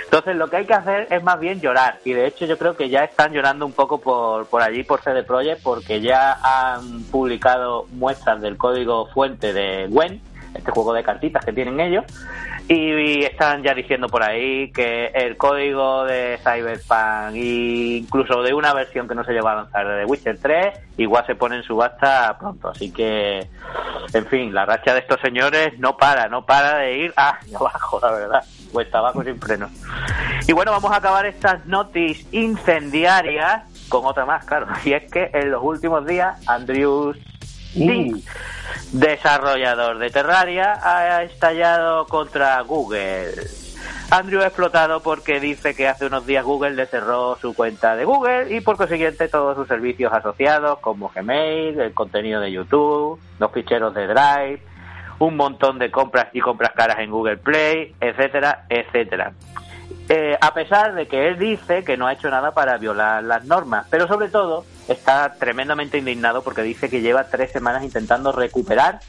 [0.04, 1.98] Entonces lo que hay que hacer es más bien llorar.
[2.04, 5.02] Y de hecho yo creo que ya están llorando un poco por, por allí, por
[5.02, 10.20] CD Projekt, porque ya han publicado muestras del código fuente de Gwen
[10.56, 12.04] este juego de cartitas que tienen ellos.
[12.68, 18.74] Y están ya diciendo por ahí que el código de Cyberpunk e incluso de una
[18.74, 22.36] versión que no se lleva a lanzar de Witcher 3 igual se pone en subasta
[22.38, 22.68] pronto.
[22.70, 23.46] Así que,
[24.12, 28.00] en fin, la racha de estos señores no para, no para de ir hacia abajo,
[28.02, 28.44] la verdad.
[28.72, 29.68] Cuesta abajo sin freno.
[30.48, 34.66] Y bueno, vamos a acabar estas noticias incendiarias con otra más, claro.
[34.84, 37.16] Y es que en los últimos días, Andrews
[38.92, 43.32] desarrollador de Terraria, ha estallado contra Google.
[44.10, 48.04] Andrew ha explotado porque dice que hace unos días Google le cerró su cuenta de
[48.04, 53.50] Google y por consiguiente todos sus servicios asociados como Gmail, el contenido de YouTube, los
[53.50, 54.62] ficheros de Drive,
[55.18, 59.32] un montón de compras y compras caras en Google Play, etcétera, etcétera.
[60.08, 63.44] Eh, a pesar de que él dice que no ha hecho nada para violar las
[63.44, 69.00] normas, pero sobre todo está tremendamente indignado porque dice que lleva tres semanas intentando recuperar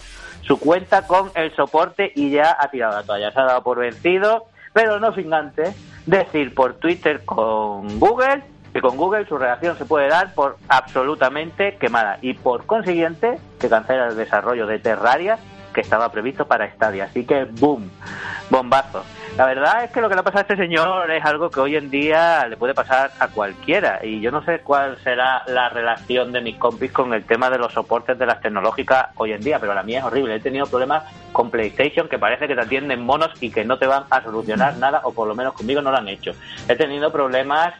[0.41, 3.79] su cuenta con el soporte y ya ha tirado la toalla, se ha dado por
[3.79, 9.77] vencido, pero no sin antes decir por Twitter con Google que con Google su relación
[9.77, 15.39] se puede dar por absolutamente quemada y por consiguiente que cancela el desarrollo de Terraria
[15.77, 17.03] que estaba previsto para Stadia.
[17.03, 17.91] Así que, boom,
[18.49, 19.03] bombazo.
[19.37, 21.59] La verdad es que lo que le ha pasado a este señor es algo que
[21.59, 23.99] hoy en día le puede pasar a cualquiera.
[24.03, 27.59] Y yo no sé cuál será la relación de mis compis con el tema de
[27.59, 30.33] los soportes de las tecnológicas hoy en día, pero la mía es horrible.
[30.33, 33.85] He tenido problemas con PlayStation que parece que te atienden monos y que no te
[33.85, 36.31] van a solucionar nada, o por lo menos conmigo no lo han hecho.
[36.67, 37.75] He tenido problemas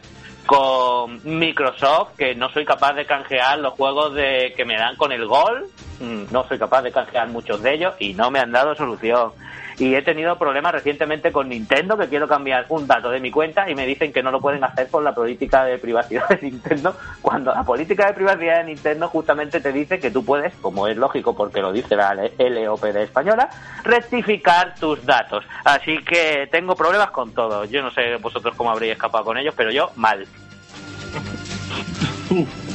[0.48, 5.12] con Microsoft, que no soy capaz de canjear los juegos de que me dan con
[5.12, 5.66] el gol,
[6.00, 9.32] mm, no soy capaz de canjear muchos de ellos y no me han dado solución.
[9.78, 13.70] Y he tenido problemas recientemente con Nintendo, que quiero cambiar un dato de mi cuenta
[13.70, 16.96] y me dicen que no lo pueden hacer por la política de privacidad de Nintendo,
[17.22, 20.96] cuando la política de privacidad de Nintendo justamente te dice que tú puedes, como es
[20.96, 23.48] lógico porque lo dice la LOPD española,
[23.84, 25.44] rectificar tus datos.
[25.64, 27.64] Así que tengo problemas con todo.
[27.64, 30.26] Yo no sé vosotros cómo habréis escapado con ellos, pero yo mal.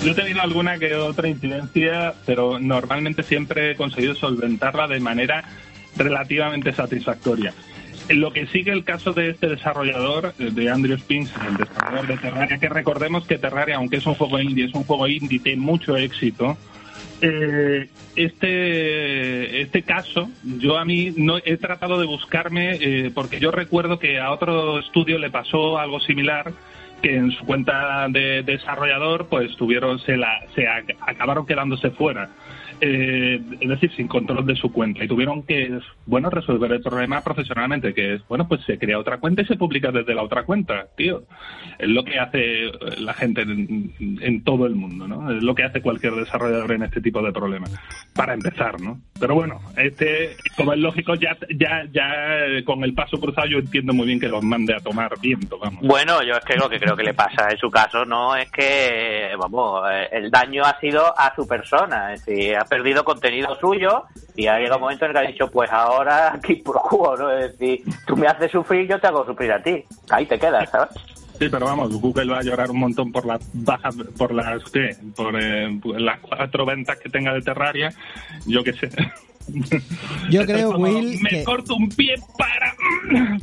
[0.03, 5.43] yo he tenido alguna que otra incidencia, pero normalmente siempre he conseguido solventarla de manera
[5.95, 7.53] relativamente satisfactoria.
[8.09, 12.57] Lo que sigue el caso de este desarrollador, de Andrew Spins, el desarrollador de Terraria,
[12.57, 15.95] que recordemos que Terraria, aunque es un juego indie, es un juego indie de mucho
[15.95, 16.57] éxito,
[17.25, 23.49] eh, este, este caso, yo a mí no he tratado de buscarme, eh, porque yo
[23.49, 26.51] recuerdo que a otro estudio le pasó algo similar,
[27.01, 32.29] que en su cuenta de desarrollador, pues tuvieron, se, la, se acabaron quedándose fuera
[32.85, 35.05] eh, es decir, sin control de su cuenta.
[35.05, 39.19] Y tuvieron que, bueno, resolver el problema profesionalmente, que es, bueno, pues se crea otra
[39.19, 41.23] cuenta y se publica desde la otra cuenta, tío.
[41.79, 45.31] Es lo que hace la gente en, todo el mundo, ¿no?
[45.31, 47.71] Es lo que hace cualquier desarrollador en este tipo de problemas.
[48.13, 48.99] Para empezar, ¿no?
[49.17, 53.93] Pero bueno, este, como es lógico, ya, ya, ya con el paso cruzado yo entiendo
[53.93, 55.81] muy bien que los mande a tomar viento, vamos.
[55.81, 58.51] Bueno, yo es que lo que creo que le pasa en su caso no es
[58.51, 64.05] que, vamos, el daño ha sido a su persona, es decir, perdido contenido suyo
[64.35, 67.15] y ha llegado un momento en el que ha dicho, pues ahora aquí por juego,
[67.17, 67.31] ¿no?
[67.31, 69.83] Es decir, tú me haces sufrir, yo te hago sufrir a ti.
[70.09, 70.95] Ahí te quedas, ¿sabes?
[71.37, 74.95] Sí, pero vamos, Google va a llorar un montón por las bajas, por las, ¿qué?
[75.15, 77.93] Por eh, las cuatro ventas que tenga de Terraria,
[78.47, 78.89] yo qué sé.
[80.29, 81.19] Yo creo, Will.
[81.21, 82.75] Me corto un pie para.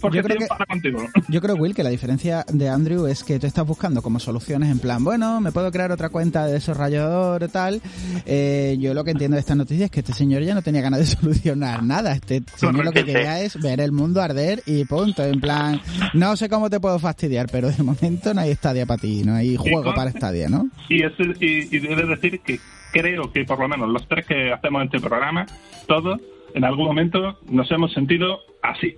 [0.01, 1.07] Porque yo creo, que, para contigo.
[1.29, 4.71] yo creo, Will, que la diferencia de Andrew es que tú estás buscando como soluciones
[4.71, 7.81] en plan, bueno, me puedo crear otra cuenta de desarrollador tal.
[8.27, 10.81] Eh, yo lo que entiendo de esta noticia es que este señor ya no tenía
[10.81, 12.13] ganas de solucionar nada.
[12.13, 15.25] Este señor lo que quería es ver el mundo arder y punto.
[15.25, 15.81] En plan,
[16.15, 19.35] no sé cómo te puedo fastidiar, pero de momento no hay estadia para ti, no
[19.35, 20.69] hay juego para estadia, ¿no?
[20.89, 22.59] Y, es, y, y debes decir que
[22.93, 25.47] creo que por lo menos los tres que hacemos este programa,
[25.87, 26.21] todos
[26.55, 28.97] en algún momento nos hemos sentido así.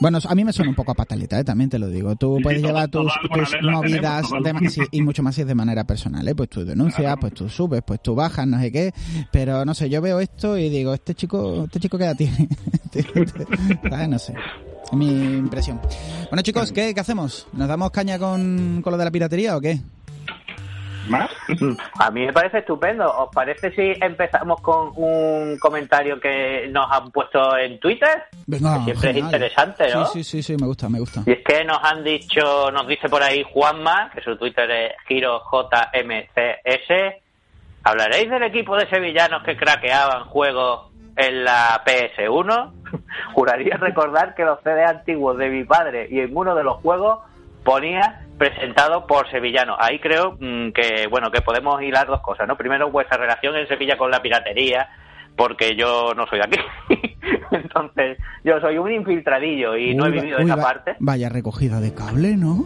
[0.00, 1.44] Bueno, a mí me suena un poco a pataleta, ¿eh?
[1.44, 2.14] también te lo digo.
[2.14, 3.12] Tú puedes llevar tus,
[3.62, 4.30] movidas
[4.92, 6.36] y mucho más si es de manera personal, ¿eh?
[6.36, 8.92] Pues tú denuncias, pues tú subes, pues tú bajas, no sé qué.
[9.32, 12.48] Pero no sé, yo veo esto y digo, este chico, este chico qué edad tiene.
[14.08, 14.34] no sé.
[14.84, 15.80] Es mi impresión.
[16.30, 17.48] Bueno, chicos, ¿qué, ¿qué hacemos?
[17.52, 19.80] ¿Nos damos caña con, con lo de la piratería o qué?
[21.98, 23.10] A mí me parece estupendo.
[23.10, 28.24] ¿Os parece si empezamos con un comentario que nos han puesto en Twitter?
[28.84, 30.06] siempre es interesante, ¿no?
[30.06, 31.22] Sí, sí, sí, me gusta, me gusta.
[31.26, 34.92] Y es que nos han dicho, nos dice por ahí Juanma, que su Twitter es
[35.06, 36.90] GiroJMCS.
[37.84, 42.72] ¿Hablaréis del equipo de sevillanos que craqueaban juegos en la PS1?
[43.34, 47.20] Juraría recordar que los CD antiguos de mi padre y en uno de los juegos
[47.64, 49.76] ponía presentado por Sevillano.
[49.78, 52.56] Ahí creo mm, que bueno que podemos hilar dos cosas, ¿no?
[52.56, 54.88] Primero vuestra relación en Sevilla con la piratería,
[55.36, 56.58] porque yo no soy de aquí.
[57.50, 60.96] Entonces, yo soy un infiltradillo y no he vivido esa parte.
[60.98, 62.64] Vaya recogida de cable, ¿no?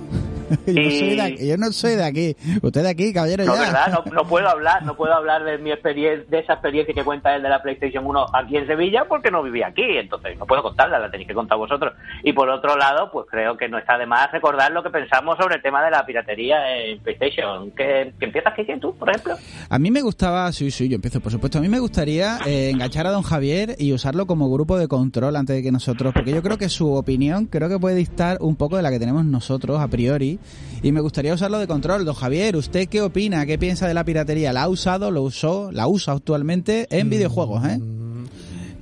[0.67, 2.37] yo, no soy de aquí, yo no soy de aquí.
[2.63, 3.61] Usted de aquí, caballero, no, ya.
[3.61, 4.05] ¿verdad?
[4.13, 7.43] No, puedo hablar, no puedo hablar de mi experiencia, de esa experiencia que cuenta él
[7.43, 9.83] de la PlayStation 1 aquí en Sevilla porque no vivía aquí.
[9.83, 11.95] Entonces, no puedo contarla, la tenéis que contar vosotros.
[12.23, 15.37] Y por otro lado, pues creo que no está de más recordar lo que pensamos
[15.39, 17.71] sobre el tema de la piratería en PlayStation.
[17.73, 19.37] ¿Que, que empiezas, Kiki, tú, por ejemplo?
[19.69, 21.59] A mí me gustaba, sí, sí, yo empiezo, por supuesto.
[21.59, 25.37] A mí me gustaría eh, enganchar a don Javier y usarlo como grupo de control
[25.37, 28.57] antes de que nosotros, porque yo creo que su opinión creo que puede dictar un
[28.57, 30.39] poco de la que tenemos nosotros a priori
[30.83, 32.05] y me gustaría usarlo de control.
[32.05, 33.47] Don Javier, ¿usted qué opina?
[33.47, 34.53] ¿Qué piensa de la piratería?
[34.53, 35.11] ¿La ha usado?
[35.11, 35.71] ¿Lo usó?
[35.73, 37.65] ¿La usa actualmente en videojuegos?
[37.67, 37.81] ¿eh?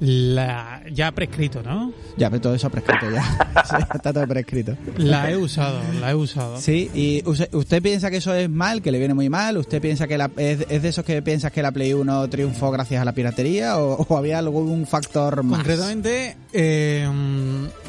[0.01, 1.93] La, ya prescrito, ¿no?
[2.17, 3.23] Ya, pero todo eso ha prescrito ya.
[3.71, 4.75] Sí, está todo prescrito.
[4.97, 6.59] La he usado, la he usado.
[6.59, 9.59] Sí, y usted, usted piensa que eso es mal, que le viene muy mal.
[9.59, 12.71] ¿Usted piensa que la, es, es de esos que piensas que la Play 1 triunfó
[12.71, 15.59] gracias a la piratería o, o había algún factor más?
[15.59, 17.07] Concretamente, eh,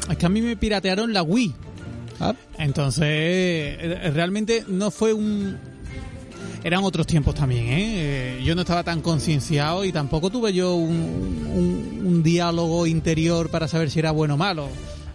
[0.10, 1.56] es que a mí me piratearon la Wii.
[2.22, 5.58] Ah, Entonces, eh, realmente no fue un...
[6.64, 8.38] Eran otros tiempos también, ¿eh?
[8.38, 10.92] Eh, Yo no estaba tan concienciado y tampoco tuve yo un,
[11.52, 14.68] un- un diálogo interior para saber si era bueno o malo.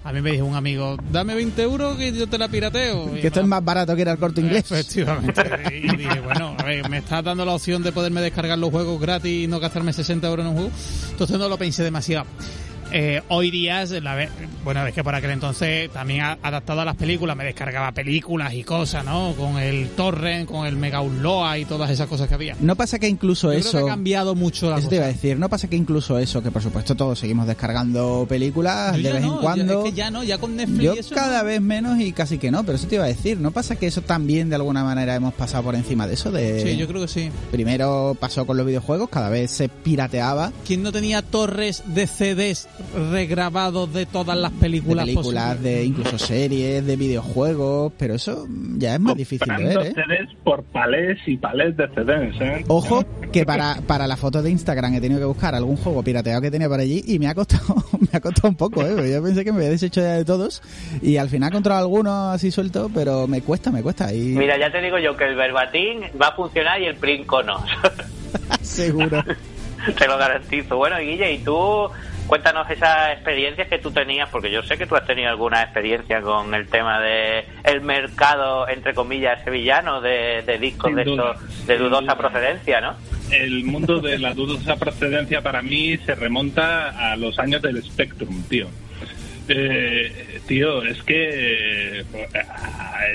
[0.02, 3.12] A mí me dijo un amigo, dame 20 euros que yo te la pirateo.
[3.14, 4.70] Que esto es más barato que ir al corte inglés.
[4.70, 5.42] Efectivamente.
[5.72, 9.00] Y dije, bueno, a ver, me estás dando la opción de poderme descargar los juegos
[9.00, 10.70] gratis y no gastarme 60 euros en un juego.
[11.10, 12.26] Entonces no lo pensé demasiado.
[12.92, 14.28] Eh, hoy día, la
[14.64, 18.62] bueno, es que por aquel entonces también adaptado a las películas, me descargaba películas y
[18.62, 19.34] cosas, ¿no?
[19.36, 22.56] Con el torrent, con el Mega Upload y todas esas cosas que había.
[22.60, 23.70] No pasa que incluso Yo eso...
[23.72, 26.18] creo que ha cambiado mucho la Eso te iba a decir, no pasa que incluso
[26.18, 29.84] eso, que por supuesto todos seguimos descargando películas Yo de vez no, en cuando.
[29.84, 31.44] es que ya no, ya con Netflix Yo eso cada no.
[31.44, 33.86] vez menos y casi que no, pero eso te iba a decir, ¿no pasa que
[33.86, 36.30] eso también de alguna manera hemos pasado por encima de eso?
[36.30, 37.30] De Sí, yo creo que sí.
[37.50, 42.68] Primero pasó con los videojuegos, cada vez se pirateaba ¿Quién no tenía torres de CDs
[43.10, 45.62] regrabados de todas las de películas, películas, posibles?
[45.62, 49.92] de incluso series, de videojuegos, pero eso ya es más difícil de ver, ¿eh?
[49.94, 52.64] CDs por palés y palés de CDs, ¿eh?
[52.68, 56.40] Ojo que para, para la foto de Instagram he tenido que buscar algún juego pirateado
[56.40, 59.12] que tenía por allí y me ha costado, me ha costado un poco, ¿eh?
[59.12, 60.62] Yo pensé que me había deshecho ya de todos
[61.02, 64.58] y al final he encontrado algunos así sueltos, pero me cuesta, me cuesta y Mira,
[64.58, 67.64] ya te digo yo que el verbatim va a funcionar y el princo no.
[68.62, 69.22] seguro.
[69.98, 70.76] te lo garantizo.
[70.76, 71.88] Bueno, Guille, ¿y tú?
[72.26, 76.20] Cuéntanos esas experiencias que tú tenías, porque yo sé que tú has tenido alguna experiencia
[76.22, 81.78] con el tema de el mercado, entre comillas, sevillano de, de discos de, estos- de
[81.78, 82.94] dudosa procedencia, ¿no?
[83.30, 88.42] El mundo de la dudosa procedencia para mí se remonta a los años del Spectrum,
[88.48, 88.68] tío.
[89.48, 92.04] Eh, tío, es que eh,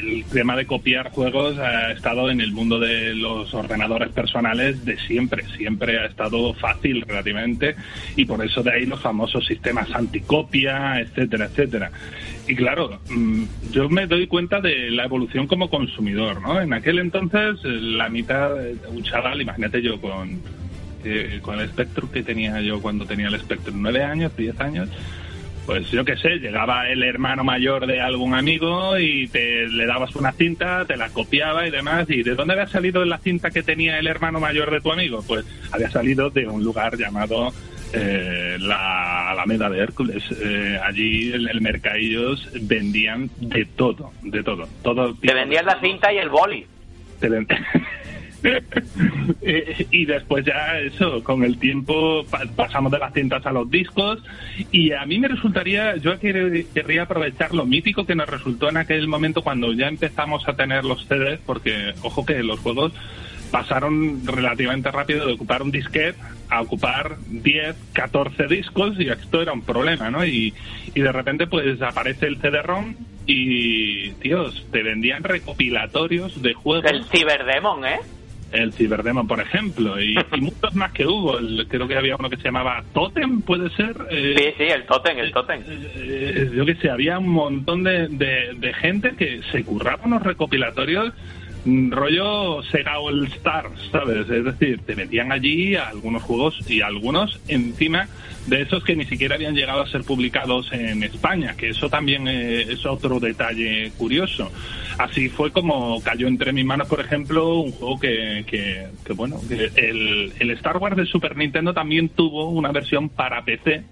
[0.01, 4.97] el tema de copiar juegos ha estado en el mundo de los ordenadores personales de
[4.97, 7.75] siempre, siempre ha estado fácil relativamente
[8.15, 11.91] y por eso de ahí los famosos sistemas anticopia, etcétera, etcétera.
[12.47, 16.61] Y claro, mm, yo me doy cuenta de la evolución como consumidor, ¿no?
[16.61, 18.51] En aquel entonces la mitad
[18.87, 20.41] un chaval, imagínate yo con
[21.03, 24.87] eh, con el Spectrum que tenía yo cuando tenía el Spectrum, nueve años, diez años,
[25.65, 30.15] pues yo qué sé, llegaba el hermano mayor de algún amigo y te le dabas
[30.15, 32.09] una cinta, te la copiaba y demás.
[32.09, 35.23] ¿Y de dónde había salido la cinta que tenía el hermano mayor de tu amigo?
[35.27, 37.53] Pues había salido de un lugar llamado
[37.93, 40.23] eh, la Alameda de Hércules.
[40.41, 44.67] Eh, allí en el Mercadillos vendían de todo, de todo.
[44.83, 46.65] todo Te vendían la cinta y el boli.
[47.19, 47.29] te
[49.91, 54.19] y después ya eso, con el tiempo pa- pasamos de las cintas a los discos
[54.71, 58.77] y a mí me resultaría, yo quer- querría aprovechar lo mítico que nos resultó en
[58.77, 62.93] aquel momento cuando ya empezamos a tener los CDs, porque ojo que los juegos
[63.51, 66.17] pasaron relativamente rápido de ocupar un disquete
[66.49, 70.25] a ocupar 10, 14 discos y esto era un problema, ¿no?
[70.25, 70.53] Y,
[70.95, 72.95] y de repente pues aparece el CD-ROM
[73.27, 77.99] y, tíos, te vendían recopilatorios de juegos El Cyberdemon, ¿eh?
[78.51, 81.37] El Cyberdemon, por ejemplo, y, y muchos más que hubo.
[81.39, 83.95] El- creo que había uno que se llamaba Totem, puede ser.
[84.09, 85.61] Eh, Sí, sí, el Totem, el Totem.
[85.67, 90.23] eh, yo que sé, había un montón de, de- de gente que se curraba unos
[90.23, 91.13] recopilatorios
[91.65, 94.29] rollo Sega All Stars, ¿sabes?
[94.29, 98.07] Es decir, te metían allí a algunos juegos y algunos encima
[98.47, 102.27] de esos que ni siquiera habían llegado a ser publicados en España, que eso también
[102.27, 104.51] eh, es otro detalle curioso.
[104.97, 109.39] Así fue como cayó entre mis manos, por ejemplo, un juego que, que, que, bueno,
[109.47, 113.83] que el, el Star Wars de Super Nintendo también tuvo una versión para PC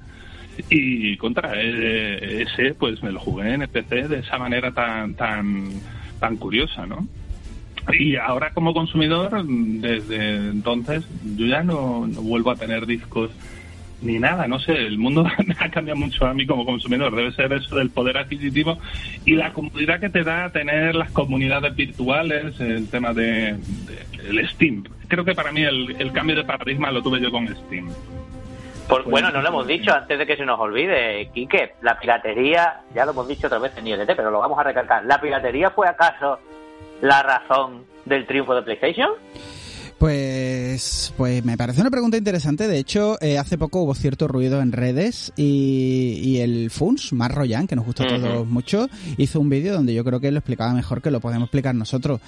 [0.70, 5.14] y contra eh, ese pues me lo jugué en el PC de esa manera tan
[5.14, 5.70] tan
[6.20, 7.08] tan curiosa no
[7.98, 11.04] y ahora como consumidor desde entonces
[11.36, 13.32] yo ya no, no vuelvo a tener discos
[14.02, 15.26] ni nada, no sé, el mundo
[15.60, 18.78] ha cambiado mucho a mí como consumidor, debe ser eso del poder adquisitivo
[19.26, 24.48] y la comodidad que te da tener las comunidades virtuales, el tema de, de- el
[24.50, 24.84] Steam.
[25.10, 27.90] Creo que para mí el, el cambio de paradigma lo tuve yo con Steam.
[28.88, 31.74] Por- bueno, no lo hemos dicho antes de que se nos olvide, Quique.
[31.82, 35.04] La piratería, ya lo hemos dicho otra vez en ILT, pero lo vamos a recalcar.
[35.06, 36.40] ¿La piratería fue acaso
[37.02, 39.10] la razón del triunfo de PlayStation?
[40.00, 42.70] Pues, pues me parece una pregunta interesante.
[42.70, 47.36] De hecho, eh, hace poco hubo cierto ruido en redes y, y el Funs, Mar
[47.36, 48.88] Royan, que nos gusta a todos mucho,
[49.18, 52.22] hizo un vídeo donde yo creo que lo explicaba mejor que lo podemos explicar nosotros.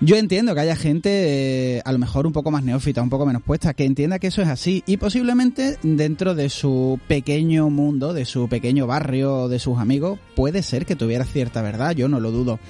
[0.00, 3.26] Yo entiendo que haya gente, eh, a lo mejor un poco más neófita, un poco
[3.26, 8.14] menos puesta, que entienda que eso es así y posiblemente dentro de su pequeño mundo,
[8.14, 12.18] de su pequeño barrio, de sus amigos, puede ser que tuviera cierta verdad, yo no
[12.18, 12.60] lo dudo.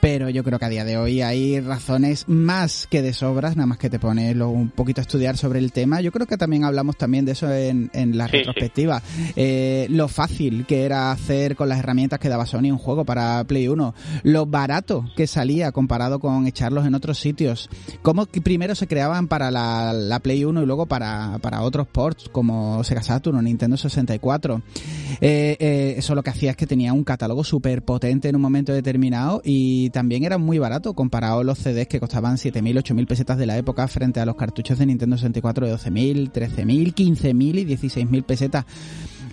[0.00, 3.66] Pero yo creo que a día de hoy hay razones más que de sobras, nada
[3.66, 6.00] más que te pones un poquito a estudiar sobre el tema.
[6.00, 9.02] Yo creo que también hablamos también de eso en, la retrospectiva.
[9.36, 13.42] Eh, lo fácil que era hacer con las herramientas que daba Sony un juego para
[13.44, 17.68] Play 1, lo barato que salía comparado con echarlos en otros sitios,
[18.02, 22.82] cómo primero se creaban para la, Play 1 y luego para, para otros ports como
[22.84, 24.62] Sega Saturn o Nintendo 64.
[25.20, 28.42] Eh, eh, eso lo que hacía es que tenía un catálogo súper potente en un
[28.42, 33.06] momento determinado y también era muy barato comparado a los CDs que costaban 7.000, 8.000
[33.06, 37.58] pesetas de la época frente a los cartuchos de Nintendo 64 de 12.000, 13.000, 15.000
[37.58, 38.64] y 16.000 pesetas.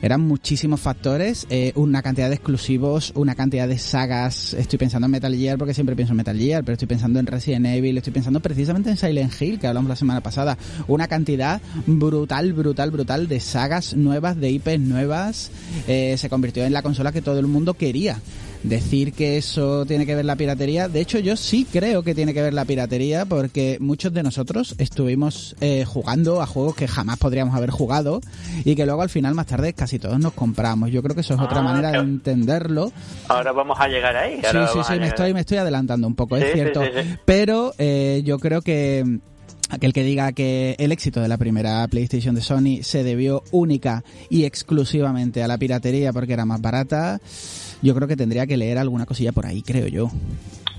[0.02, 4.54] Eran muchísimos factores, eh, una cantidad de exclusivos, una cantidad de sagas.
[4.54, 7.26] Estoy pensando en Metal Gear porque siempre pienso en Metal Gear, pero estoy pensando en
[7.26, 10.58] Resident Evil, estoy pensando precisamente en Silent Hill, que hablamos la semana pasada.
[10.88, 15.52] Una cantidad brutal, brutal, brutal de sagas nuevas, de IPs nuevas.
[15.88, 18.20] Eh, se convirtió en la consola que todo el mundo quería
[18.64, 20.88] decir que eso tiene que ver la piratería.
[20.88, 24.76] De hecho, yo sí creo que tiene que ver la piratería porque muchos de nosotros
[24.78, 28.22] estuvimos eh, jugando a juegos que jamás podríamos haber jugado
[28.64, 30.92] y que luego al final más tarde casi todos nos compramos.
[30.92, 32.92] Yo creo que eso es otra ah, manera de entenderlo.
[33.28, 34.42] Ahora vamos a llegar ahí.
[34.42, 36.82] sí, sí, sí, me estoy, me estoy adelantando un poco, es cierto.
[37.26, 39.20] Pero eh, yo creo que
[39.70, 44.04] aquel que diga que el éxito de la primera PlayStation de Sony se debió única
[44.30, 47.20] y exclusivamente a la piratería porque era más barata,
[47.86, 50.10] yo creo que tendría que leer alguna cosilla por ahí, creo yo.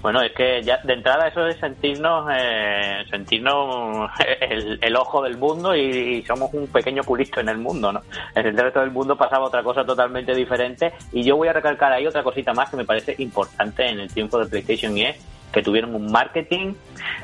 [0.03, 4.11] Bueno, es que ya de entrada eso es sentirnos, eh, sentirnos
[4.81, 8.03] el, ojo del mundo y, somos un pequeño pulito en el mundo, ¿no?
[8.35, 11.93] En el resto del mundo pasaba otra cosa totalmente diferente y yo voy a recalcar
[11.93, 15.17] ahí otra cosita más que me parece importante en el tiempo de PlayStation y es
[15.53, 16.75] que tuvieron un marketing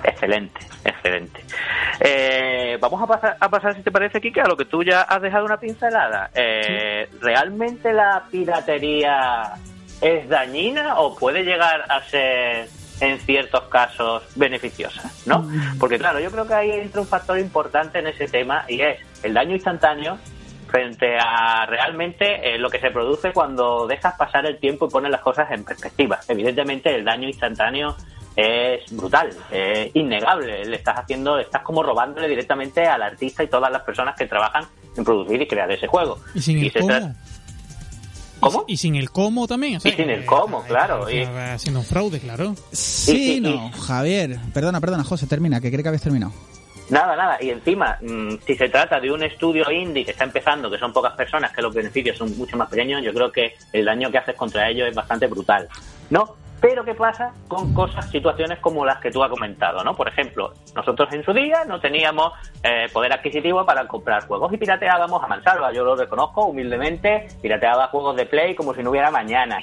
[0.04, 1.44] excelente, excelente.
[2.00, 5.02] Eh, vamos a pasar, a pasar, si te parece, Kike, a lo que tú ya
[5.02, 6.30] has dejado una pincelada.
[6.34, 9.52] Eh, ¿Realmente la piratería
[10.02, 12.68] es dañina o puede llegar a ser
[13.00, 15.40] en ciertos casos beneficiosa, ¿no?
[15.40, 15.78] Mm.
[15.78, 18.98] Porque claro, yo creo que ahí entra un factor importante en ese tema y es
[19.22, 20.18] el daño instantáneo
[20.68, 25.10] frente a realmente eh, lo que se produce cuando dejas pasar el tiempo y pones
[25.10, 26.20] las cosas en perspectiva.
[26.28, 27.96] Evidentemente el daño instantáneo
[28.34, 30.64] es brutal, es innegable.
[30.64, 34.64] Le estás haciendo, estás como robándole directamente al artista y todas las personas que trabajan
[34.96, 36.18] en producir y crear ese juego.
[36.34, 37.14] Y sin el cómo.
[38.42, 38.64] ¿Cómo?
[38.66, 39.80] Y sin el cómo también.
[39.84, 41.06] y sin el cómo, claro.
[41.54, 42.54] Haciendo un fraude, claro.
[42.72, 44.38] Sí, no, Javier.
[44.52, 46.32] Perdona, perdona, José, termina, que cree que habéis terminado.
[46.90, 47.38] Nada, nada.
[47.40, 50.92] Y encima, mm, si se trata de un estudio indie que está empezando, que son
[50.92, 54.18] pocas personas, que los beneficios son mucho más pequeños, yo creo que el daño que
[54.18, 55.68] haces contra ellos es bastante brutal.
[56.10, 56.36] ¿No?
[56.62, 59.96] Pero ¿qué pasa con cosas, situaciones como las que tú has comentado, ¿no?
[59.96, 62.32] Por ejemplo, nosotros en su día no teníamos
[62.62, 65.72] eh, poder adquisitivo para comprar juegos y pirateábamos a mansalva.
[65.72, 69.58] Yo lo reconozco humildemente, pirateaba juegos de Play como si no hubiera mañana.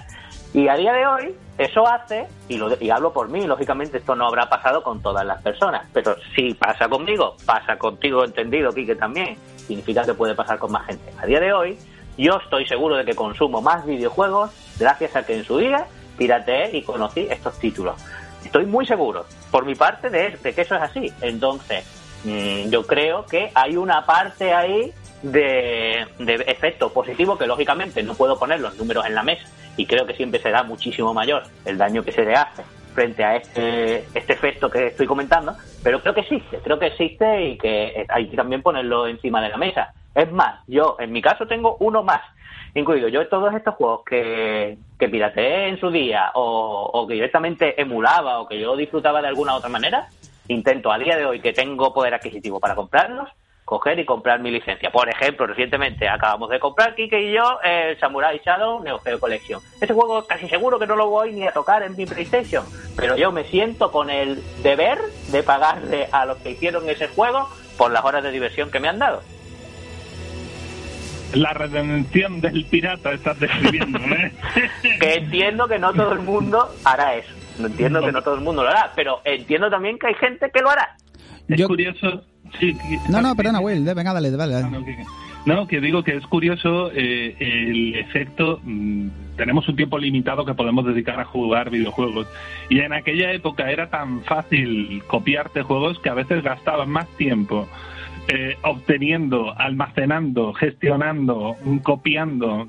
[0.54, 4.14] Y a día de hoy, eso hace, y, lo, y hablo por mí, lógicamente esto
[4.14, 8.95] no habrá pasado con todas las personas, pero si pasa conmigo, pasa contigo entendido, Quique
[8.95, 11.14] también, significa que puede pasar con más gente.
[11.18, 11.78] A día de hoy,
[12.18, 15.86] yo estoy seguro de que consumo más videojuegos gracias a que en su día
[16.20, 17.96] pirateé y conocí estos títulos.
[18.46, 21.12] Estoy muy seguro, por mi parte, de, que eso es así.
[21.22, 21.84] Entonces,
[22.26, 24.94] mm, yo creo que hay una parte ahí
[25.24, 26.06] de,
[26.48, 29.46] efecto positivo que lógicamente no puedo poner los números en la mesa
[29.78, 32.64] y creo que siempre será muchísimo mayor el daño que se le hace
[32.94, 37.50] frente a este, este efecto que estoy comentando, pero creo que existe, creo que existe
[37.50, 39.94] y que hay que también ponerlo encima de la mesa.
[40.16, 42.22] Es más, yo en mi caso tengo uno más
[42.76, 48.40] incluido yo todos estos juegos que, que pirateé en su día o, que directamente emulaba
[48.40, 50.08] o que yo disfrutaba de alguna otra manera,
[50.48, 53.30] intento a día de hoy que tengo poder adquisitivo para comprarlos,
[53.66, 54.92] coger y comprar mi licencia.
[54.92, 59.62] Por ejemplo, recientemente acabamos de comprar Kike y yo el Samurai Shadow Neo Geo Collection.
[59.80, 62.66] Ese juego casi seguro que no lo voy ni a tocar en mi PlayStation,
[62.96, 65.00] pero yo me siento con el deber
[65.32, 67.48] de pagarle a los que hicieron ese juego
[67.78, 69.22] por las horas de diversión que me han dado
[71.34, 74.32] la redención del pirata estás describiendo, ¿eh?
[75.00, 77.34] que entiendo que no todo el mundo hará eso.
[77.60, 80.50] No entiendo que no todo el mundo lo hará, pero entiendo también que hay gente
[80.52, 80.96] que lo hará.
[81.48, 82.24] Es curioso.
[82.60, 82.76] Sí,
[83.10, 84.56] no, no, perdona, Will, venga, dale, dale.
[84.56, 84.70] Ah,
[85.46, 88.60] no, que, digo que es curioso eh, el efecto.
[88.64, 92.28] Mm, tenemos un tiempo limitado que podemos dedicar a jugar videojuegos.
[92.70, 97.68] Y en aquella época era tan fácil copiarte juegos que a veces gastabas más tiempo
[98.30, 102.68] eh, obteniendo, almacenando, gestionando, copiando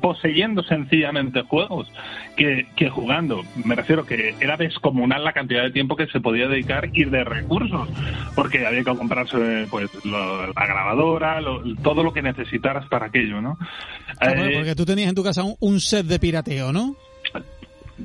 [0.00, 1.90] poseyendo sencillamente juegos
[2.36, 3.42] que, que, jugando.
[3.64, 7.24] Me refiero que era descomunal la cantidad de tiempo que se podía dedicar y de
[7.24, 7.88] recursos,
[8.34, 11.40] porque había que comprarse pues la grabadora,
[11.82, 13.58] todo lo que necesitaras para aquello, ¿no?
[14.20, 16.96] Eh, porque tú tenías en tu casa un set de pirateo, ¿no?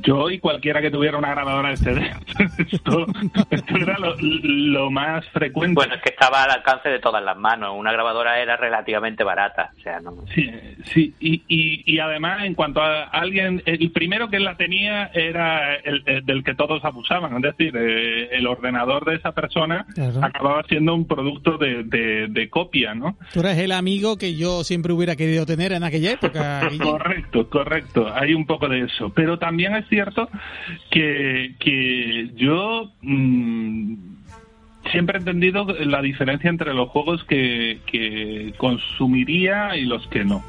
[0.01, 2.11] Yo y cualquiera que tuviera una grabadora de CD.
[2.71, 3.05] esto,
[3.49, 5.75] era lo, más frecuente.
[5.75, 7.75] Bueno, es que estaba al alcance de todas las manos.
[7.77, 9.71] Una grabadora era relativamente barata.
[9.77, 10.13] O sea, no...
[10.33, 10.49] Sí,
[10.85, 11.13] sí.
[11.19, 16.43] Y, y, además, en cuanto a alguien, el primero que la tenía era el, del
[16.43, 17.35] que todos abusaban.
[17.37, 19.85] Es decir, eh, el ordenador de esa persona
[20.21, 23.17] acababa siendo un producto de, de, copia, ¿no?
[23.33, 26.61] Tú eres el amigo que yo siempre hubiera querido tener en aquella época.
[26.81, 28.13] correcto, correcto.
[28.13, 29.11] Hay un poco de eso.
[29.15, 30.29] Pero también es cierto
[30.89, 33.93] que, que yo mm,
[34.91, 40.43] siempre he entendido la diferencia entre los juegos que, que consumiría y los que no.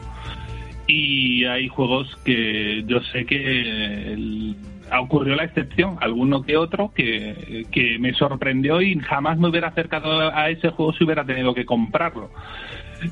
[0.87, 4.55] Y hay juegos que yo sé que
[5.01, 10.35] ocurrió la excepción, alguno que otro, que, que me sorprendió y jamás me hubiera acercado
[10.35, 12.31] a ese juego si hubiera tenido que comprarlo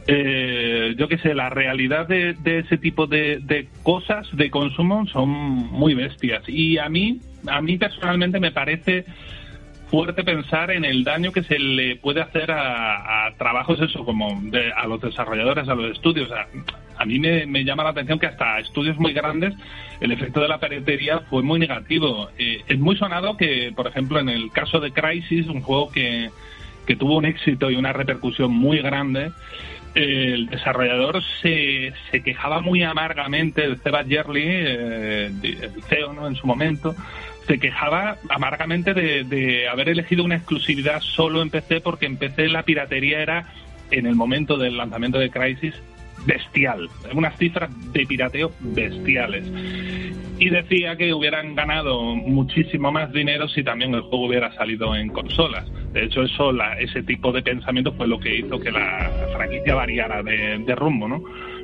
[0.06, 5.94] eh, yo qué sé, la realidad de, ese tipo de, cosas de consumo son muy
[5.94, 6.42] bestias.
[6.48, 9.04] Y a mí, a mí personalmente me parece
[9.92, 14.40] fuerte pensar en el daño que se le puede hacer a, trabajos eso como
[14.74, 16.30] a los desarrolladores, a los estudios.
[16.96, 19.52] A, mí me, llama la atención que hasta estudios muy grandes
[20.00, 22.30] el efecto de la piratería fue muy negativo.
[22.38, 26.30] Eh, es muy sonado que, por ejemplo, en el caso de Crisis, un juego que,
[26.86, 29.30] que tuvo un éxito y una repercusión muy grande,
[29.94, 36.26] el desarrollador se, se quejaba muy amargamente, el Seba Yerli, eh, el CEO ¿no?
[36.26, 36.94] en su momento,
[37.52, 42.62] se quejaba amargamente de, haber elegido una exclusividad solo en PC porque en PC la
[42.62, 43.52] piratería era,
[43.90, 45.74] en el momento del lanzamiento de Crisis,
[46.24, 49.44] bestial, unas cifras de pirateo bestiales.
[50.38, 55.10] Y decía que hubieran ganado muchísimo más dinero si también el juego hubiera salido en
[55.10, 55.70] consolas.
[55.92, 60.22] De hecho, eso, ese tipo de pensamiento fue lo que hizo que la franquicia variara
[60.22, 61.22] de, rumbo, ¿no?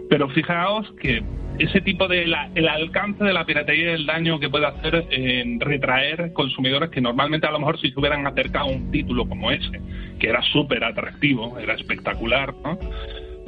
[0.09, 1.23] Pero fijaos que
[1.59, 2.23] ese tipo de
[2.55, 7.01] el alcance de la piratería y el daño que puede hacer en retraer consumidores que
[7.01, 9.81] normalmente a lo mejor si se hubieran acercado a un título como ese,
[10.19, 12.79] que era súper atractivo, era espectacular, ¿no?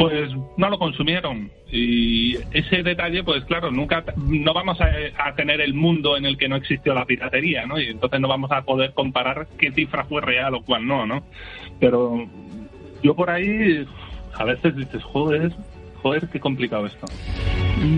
[0.01, 1.51] pues no lo consumieron.
[1.71, 6.49] Y ese detalle, pues claro, nunca no vamos a, tener el mundo en el que
[6.49, 7.79] no existió la piratería, ¿no?
[7.79, 11.23] Y entonces no vamos a poder comparar qué cifra fue real o cuál no, ¿no?
[11.81, 12.27] Pero
[13.03, 13.87] yo por ahí
[14.33, 15.53] a veces dices, joder,
[16.03, 17.07] joder, qué complicado esto.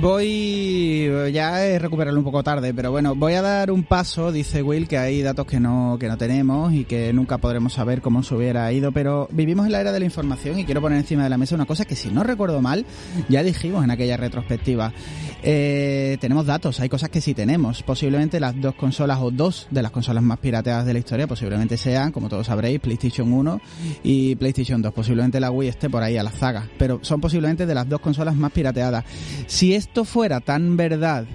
[0.01, 4.63] Voy, ya he recuperarlo un poco tarde, pero bueno, voy a dar un paso, dice
[4.63, 8.23] Will, que hay datos que no, que no tenemos y que nunca podremos saber cómo
[8.23, 11.25] se hubiera ido, pero vivimos en la era de la información y quiero poner encima
[11.25, 12.87] de la mesa una cosa que si no recuerdo mal,
[13.29, 14.93] ya dijimos en aquella retrospectiva.
[15.43, 17.83] Eh, tenemos datos, hay cosas que sí tenemos.
[17.83, 21.77] Posiblemente las dos consolas o dos de las consolas más pirateadas de la historia posiblemente
[21.77, 23.61] sean, como todos sabréis, PlayStation 1
[24.05, 24.93] y PlayStation 2.
[24.93, 28.01] Posiblemente la Wii esté por ahí a la zaga, pero son posiblemente de las dos
[28.01, 29.05] consolas más pirateadas.
[29.47, 31.27] Si esto fuera tan verdad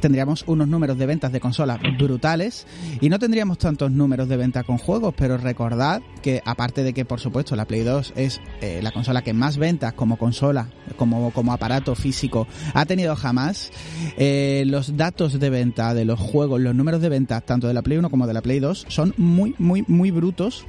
[0.00, 2.66] tendríamos unos números de ventas de consolas brutales
[3.00, 7.04] y no tendríamos tantos números de venta con juegos, pero recordad que aparte de que
[7.04, 11.30] por supuesto la Play 2 es eh, la consola que más ventas como consola, como,
[11.30, 13.70] como aparato físico ha tenido jamás,
[14.16, 17.82] eh, los datos de venta de los juegos, los números de ventas tanto de la
[17.82, 20.66] Play 1 como de la Play 2 son muy, muy, muy brutos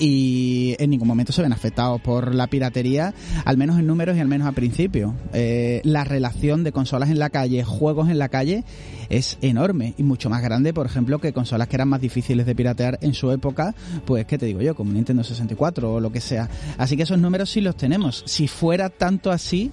[0.00, 4.20] y en ningún momento se ven afectados por la piratería, al menos en números y
[4.20, 5.14] al menos a principio.
[5.32, 8.64] Eh, la relación de consolas en la calle, juegos en la calle,
[9.10, 12.54] es enorme y mucho más grande, por ejemplo, que consolas que eran más difíciles de
[12.54, 13.74] piratear en su época,
[14.06, 14.74] pues, ¿qué te digo yo?
[14.74, 16.48] Como Nintendo 64 o lo que sea.
[16.78, 18.22] Así que esos números sí los tenemos.
[18.26, 19.70] Si fuera tanto así,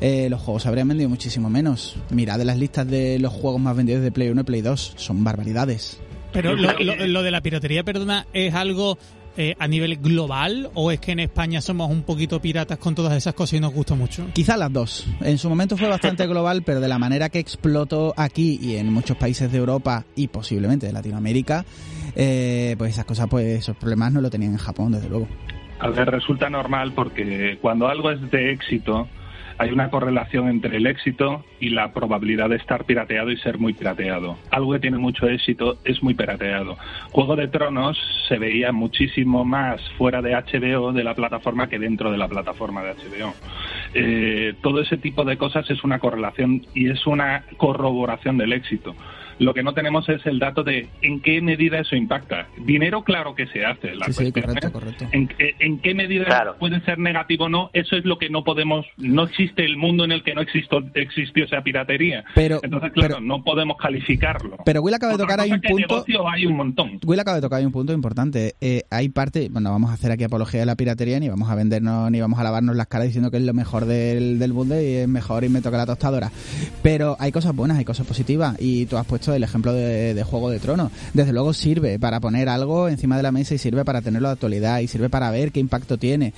[0.00, 1.96] eh, los juegos habrían vendido muchísimo menos.
[2.10, 5.22] Mirad las listas de los juegos más vendidos de Play 1 y Play 2, son
[5.22, 6.00] barbaridades.
[6.32, 8.98] Pero lo, lo, de la piratería, perdona, es algo
[9.36, 13.14] eh, a nivel global o es que en España somos un poquito piratas con todas
[13.14, 14.26] esas cosas y nos gusta mucho?
[14.32, 15.06] Quizás las dos.
[15.20, 18.92] En su momento fue bastante global, pero de la manera que explotó aquí y en
[18.92, 21.64] muchos países de Europa y posiblemente de Latinoamérica,
[22.16, 25.28] eh, pues esas cosas, pues esos problemas no lo tenían en Japón, desde luego.
[25.78, 29.08] A ver, resulta normal porque cuando algo es de éxito,
[29.60, 33.74] hay una correlación entre el éxito y la probabilidad de estar pirateado y ser muy
[33.74, 34.38] pirateado.
[34.50, 36.78] Algo que tiene mucho éxito es muy pirateado.
[37.12, 42.10] Juego de Tronos se veía muchísimo más fuera de HBO de la plataforma que dentro
[42.10, 43.34] de la plataforma de HBO.
[43.92, 48.94] Eh, todo ese tipo de cosas es una correlación y es una corroboración del éxito
[49.40, 52.46] Lo que no tenemos es el dato de en qué medida eso impacta.
[52.64, 53.94] Dinero, claro que se hace.
[53.96, 55.06] La Sí, sí, correcto, es correcto.
[55.12, 55.28] En,
[55.58, 56.56] en qué medida Claro.
[56.58, 58.86] puede ser negativo o no, eso es lo que no podemos.
[58.98, 62.22] No existe el mundo en el que no existo, existió esa piratería.
[62.34, 64.58] Pero- Entonces, claro, pero- no podemos calificarlo.
[64.64, 66.04] Pero Will acaba de tocar ahí un punto.
[66.28, 67.00] hay un montón.
[67.06, 68.54] Will acaba de tocar ahí un punto importante.
[68.60, 71.54] Eh, hay parte, bueno, vamos a hacer aquí apología de la piratería, ni vamos a
[71.54, 74.80] vendernos, ni vamos a lavarnos las caras diciendo que es lo mejor del, del mundo
[74.80, 76.30] y es mejor y me toca la tostadora.
[76.82, 80.22] Pero hay cosas buenas, hay cosas positivas y tú has puesto el ejemplo de, de
[80.22, 80.90] Juego de Tronos.
[81.14, 84.32] Desde luego sirve para poner algo encima de la mesa y sirve para tenerlo de
[84.32, 86.32] actualidad y sirve para ver qué impacto tiene.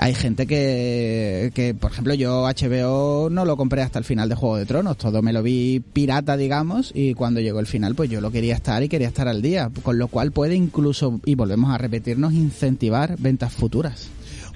[0.00, 4.36] Hay gente que, que, por ejemplo, yo HBO no lo compré hasta el final de
[4.36, 8.08] Juego de Tronos, todo me lo vi pirata, digamos, y cuando llegó el final, pues
[8.08, 11.34] yo lo quería estar y quería estar al día, con lo cual puede incluso, y
[11.34, 14.08] volvemos a repetirnos, incentivar ventas futuras.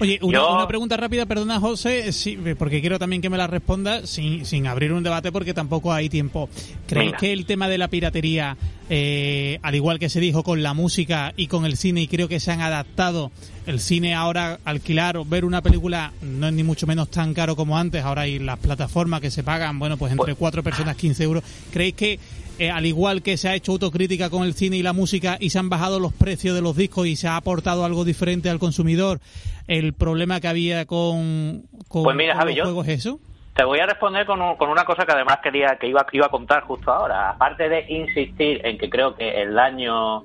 [0.02, 3.46] Oye, una, Yo- una pregunta rápida, perdona José, sí, porque quiero también que me la
[3.46, 6.48] responda sin, sin abrir un debate porque tampoco hay tiempo.
[6.88, 7.18] ¿Creéis Venga.
[7.18, 8.56] que el tema de la piratería,
[8.90, 12.26] eh, al igual que se dijo con la música y con el cine, y creo
[12.26, 13.30] que se han adaptado,
[13.66, 17.54] el cine ahora alquilar o ver una película no es ni mucho menos tan caro
[17.54, 20.96] como antes, ahora hay las plataformas que se pagan, bueno, pues entre Pues- cuatro personas
[20.96, 21.44] 15 euros.
[21.72, 22.18] ¿Creéis que
[22.62, 25.50] eh, al igual que se ha hecho autocrítica con el cine y la música y
[25.50, 28.58] se han bajado los precios de los discos y se ha aportado algo diferente al
[28.58, 29.20] consumidor,
[29.68, 33.18] el problema que había con, con, Pues mira, con Javi, los juegos es eso?
[33.54, 36.26] Te voy a responder con, un- con una cosa que además quería que iba, iba
[36.26, 37.30] a contar justo ahora.
[37.30, 40.24] Aparte de insistir en que creo que el daño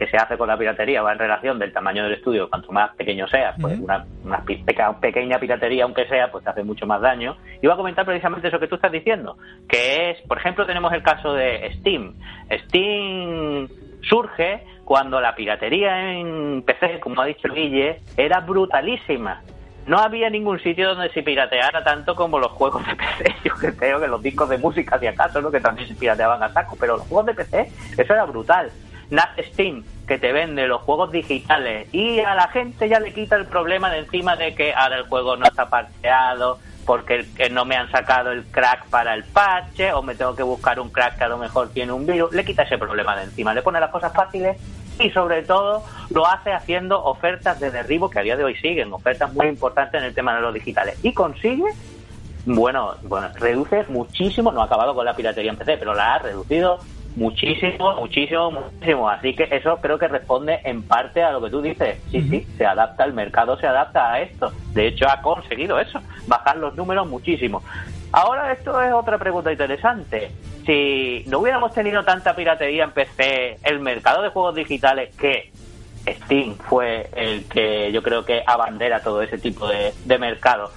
[0.00, 2.90] que se hace con la piratería va en relación del tamaño del estudio, cuanto más
[2.96, 7.02] pequeño sea, pues una, una peca- pequeña piratería, aunque sea, pues te hace mucho más
[7.02, 7.36] daño.
[7.60, 9.36] Iba a comentar precisamente eso que tú estás diciendo,
[9.68, 12.14] que es, por ejemplo, tenemos el caso de Steam.
[12.64, 13.68] Steam
[14.02, 19.42] surge cuando la piratería en PC, como ha dicho Guille, era brutalísima.
[19.86, 23.34] No había ningún sitio donde se pirateara tanto como los juegos de PC.
[23.44, 25.50] Yo que creo que los discos de música, si acaso, ¿no?
[25.50, 28.70] que también se pirateaban a saco, pero los juegos de PC, eso era brutal.
[29.10, 33.36] Nace Steam, que te vende los juegos digitales, y a la gente ya le quita
[33.36, 37.76] el problema de encima de que ahora el juego no está parcheado, porque no me
[37.76, 41.24] han sacado el crack para el parche, o me tengo que buscar un crack que
[41.24, 42.32] a lo mejor tiene un virus.
[42.32, 44.56] Le quita ese problema de encima, le pone las cosas fáciles
[44.98, 48.92] y sobre todo lo hace haciendo ofertas de derribo que a día de hoy siguen,
[48.92, 50.98] ofertas muy importantes en el tema de los digitales.
[51.02, 51.70] Y consigue,
[52.44, 56.18] bueno, bueno, reduce muchísimo, no ha acabado con la piratería en PC, pero la ha
[56.18, 56.80] reducido
[57.16, 59.08] muchísimo, muchísimo, muchísimo.
[59.08, 61.98] Así que eso creo que responde en parte a lo que tú dices.
[62.10, 64.52] Sí, sí, se adapta, el mercado se adapta a esto.
[64.72, 67.62] De hecho, ha conseguido eso, bajar los números muchísimo.
[68.12, 70.30] Ahora esto es otra pregunta interesante.
[70.66, 75.50] Si no hubiéramos tenido tanta piratería en PC, el mercado de juegos digitales que
[76.06, 80.70] Steam fue el que yo creo que abandera todo ese tipo de, de mercado,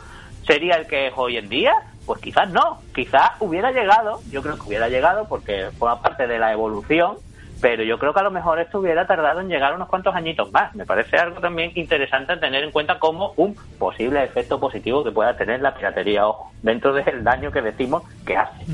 [0.45, 1.73] ¿sería el que es hoy en día?
[2.05, 6.37] Pues quizás no, quizás hubiera llegado, yo creo que hubiera llegado porque forma parte de
[6.37, 7.15] la evolución,
[7.61, 10.51] pero yo creo que a lo mejor esto hubiera tardado en llegar unos cuantos añitos
[10.51, 10.75] más.
[10.75, 15.37] Me parece algo también interesante tener en cuenta como un posible efecto positivo que pueda
[15.37, 18.65] tener la piratería, ojo, dentro del daño que decimos que hace.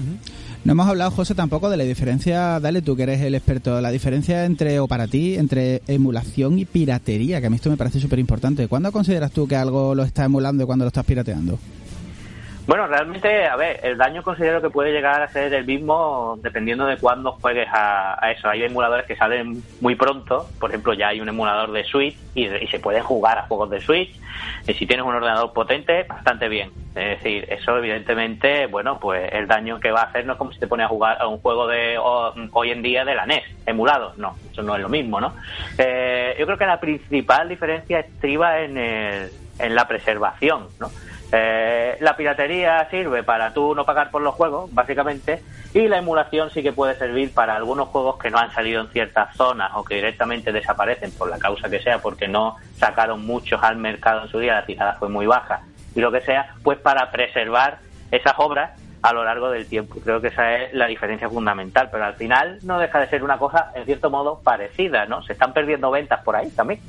[0.66, 3.92] No hemos hablado, José, tampoco de la diferencia, dale tú que eres el experto, la
[3.92, 8.00] diferencia entre, o para ti, entre emulación y piratería, que a mí esto me parece
[8.00, 8.68] súper importante.
[8.68, 11.60] ¿Cuándo consideras tú que algo lo está emulando y cuándo lo estás pirateando?
[12.70, 16.86] Bueno, realmente, a ver, el daño considero que puede llegar a ser el mismo dependiendo
[16.86, 18.48] de cuándo juegues a, eso.
[18.48, 22.48] Hay emuladores que salen muy pronto, por ejemplo, ya hay un emulador de Switch y,
[22.68, 24.12] se pueden jugar a juegos de Switch.
[24.68, 26.72] Y si tienes un ordenador potente, bastante bien.
[26.94, 30.52] Es decir, eso evidentemente, bueno, pues el daño que va a hacer no es como
[30.52, 33.26] si te pones a jugar a un juego de o- hoy en día de la
[33.26, 34.14] NES, emulado.
[34.18, 35.34] No, eso no es lo mismo, ¿no?
[35.76, 40.94] Eh, yo creo que la principal diferencia estriba en, el- en la preservación, ¿no?
[41.32, 46.50] Eh, la piratería sirve para tú no pagar por los juegos, básicamente, y la emulación
[46.50, 49.84] sí que puede servir para algunos juegos que no han salido en ciertas zonas o
[49.84, 54.30] que directamente desaparecen por la causa que sea, porque no sacaron muchos al mercado en
[54.30, 55.62] su día, la tirada fue muy baja,
[55.96, 57.80] y lo que sea, pues para preservar
[58.12, 58.72] esas obras
[59.02, 59.96] a lo largo del tiempo.
[60.04, 63.38] Creo que esa es la diferencia fundamental, pero al final no deja de ser una
[63.38, 65.22] cosa, en cierto modo, parecida, ¿no?
[65.24, 66.82] Se están perdiendo ventas por ahí también.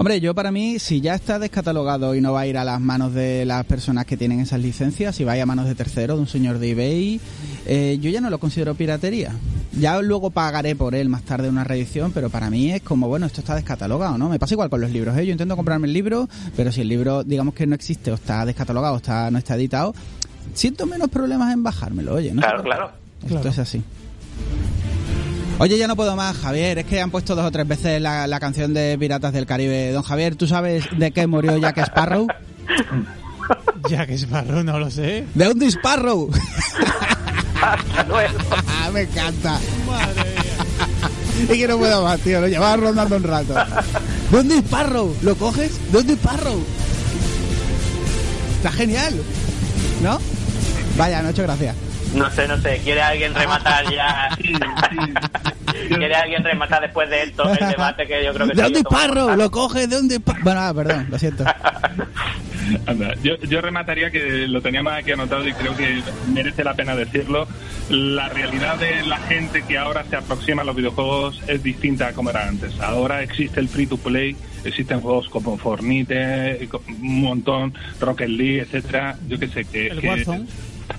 [0.00, 2.80] Hombre, yo para mí, si ya está descatalogado y no va a ir a las
[2.80, 5.74] manos de las personas que tienen esas licencias, si va a ir a manos de
[5.74, 7.20] terceros, de un señor de eBay,
[7.66, 9.34] eh, yo ya no lo considero piratería.
[9.78, 13.26] Ya luego pagaré por él más tarde una reedición, pero para mí es como, bueno,
[13.26, 14.30] esto está descatalogado, ¿no?
[14.30, 15.26] Me pasa igual con los libros, ¿eh?
[15.26, 18.46] Yo intento comprarme el libro, pero si el libro, digamos que no existe o está
[18.46, 19.94] descatalogado o está, no está editado,
[20.54, 22.40] siento menos problemas en bajármelo, oye, ¿no?
[22.40, 22.90] Claro, claro.
[23.20, 23.50] Esto Claro.
[23.50, 23.82] es así.
[25.60, 26.78] Oye, ya no puedo más, Javier.
[26.78, 29.92] Es que han puesto dos o tres veces la, la canción de Piratas del Caribe.
[29.92, 32.26] Don Javier, ¿tú sabes de qué murió Jack Sparrow?
[33.90, 35.26] Es marrón, no lo sé.
[35.34, 35.60] ¡De un!
[37.60, 38.38] Hasta luego.
[38.92, 39.58] Me encanta.
[39.86, 41.48] Madre mía.
[41.50, 42.40] Es que no puedo más, tío.
[42.40, 43.54] Lo llevaba rondando un rato.
[44.30, 45.14] ¿Dónde es Sparrow?
[45.22, 45.78] ¿Lo coges?
[45.92, 46.62] ¿Dónde es Sparrow?
[48.56, 49.14] Está genial.
[50.02, 50.18] ¿No?
[50.96, 51.74] Vaya, no he hecho gracia.
[52.14, 52.80] No sé, no sé.
[52.82, 54.28] ¿Quiere alguien rematar ya?
[54.36, 55.88] Sí, sí.
[55.96, 59.36] ¿Quiere alguien rematar después de esto el debate que yo creo que ¿De dónde Sparrow?
[59.36, 59.88] ¿Lo coges?
[59.88, 60.42] ¿De dónde es Sparrow?
[60.44, 61.44] Bueno, ah, perdón, lo siento.
[62.86, 66.02] Anda, yo, yo remataría que lo tenía más aquí anotado y creo que
[66.32, 67.46] merece la pena decirlo.
[67.88, 72.12] La realidad de la gente que ahora se aproxima a los videojuegos es distinta a
[72.12, 72.78] como era antes.
[72.80, 76.68] Ahora existe el free to play, existen juegos como Fornite,
[77.00, 79.16] un montón, Rocket League, etcétera.
[79.28, 80.46] Yo que sé que El que- Warzone.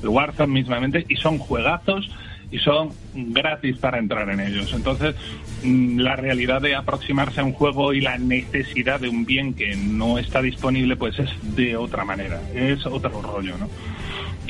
[0.02, 2.10] El Warzone mismamente y son juegazos
[2.52, 4.74] y son gratis para entrar en ellos.
[4.74, 5.16] Entonces,
[5.64, 9.76] mm, la realidad de aproximarse a un juego y la necesidad de un bien que
[9.78, 13.70] no está disponible, pues es de otra manera, es otro rollo, ¿no?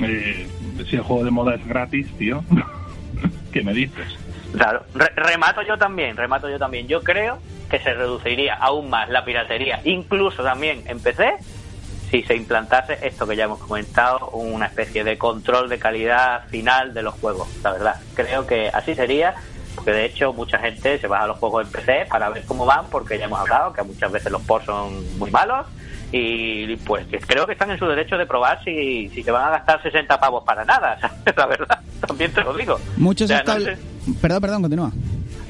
[0.04, 0.48] Eh,
[0.90, 2.44] si el juego de moda es gratis, tío,
[3.54, 4.08] ¿qué me dices?
[4.54, 6.88] Claro, Re- remato yo también, remato yo también.
[6.88, 7.38] Yo creo
[7.70, 11.36] que se reduciría aún más la piratería, incluso también en PC,
[12.12, 16.94] si se implantase esto que ya hemos comentado, una especie de control de calidad final
[16.94, 17.96] de los juegos, la verdad.
[18.14, 19.34] Creo que así sería,
[19.76, 22.66] porque de hecho mucha gente se va a los juegos en PC para ver cómo
[22.66, 25.66] van, porque ya hemos hablado que muchas veces los ports son muy malos.
[26.14, 29.52] Y pues creo que están en su derecho de probar si, si se van a
[29.52, 31.18] gastar 60 pavos para nada, ¿sabes?
[31.38, 32.78] la verdad, también te lo digo.
[32.98, 34.92] Muchos O sea, no establ- sé- Perdón, perdón, continúa.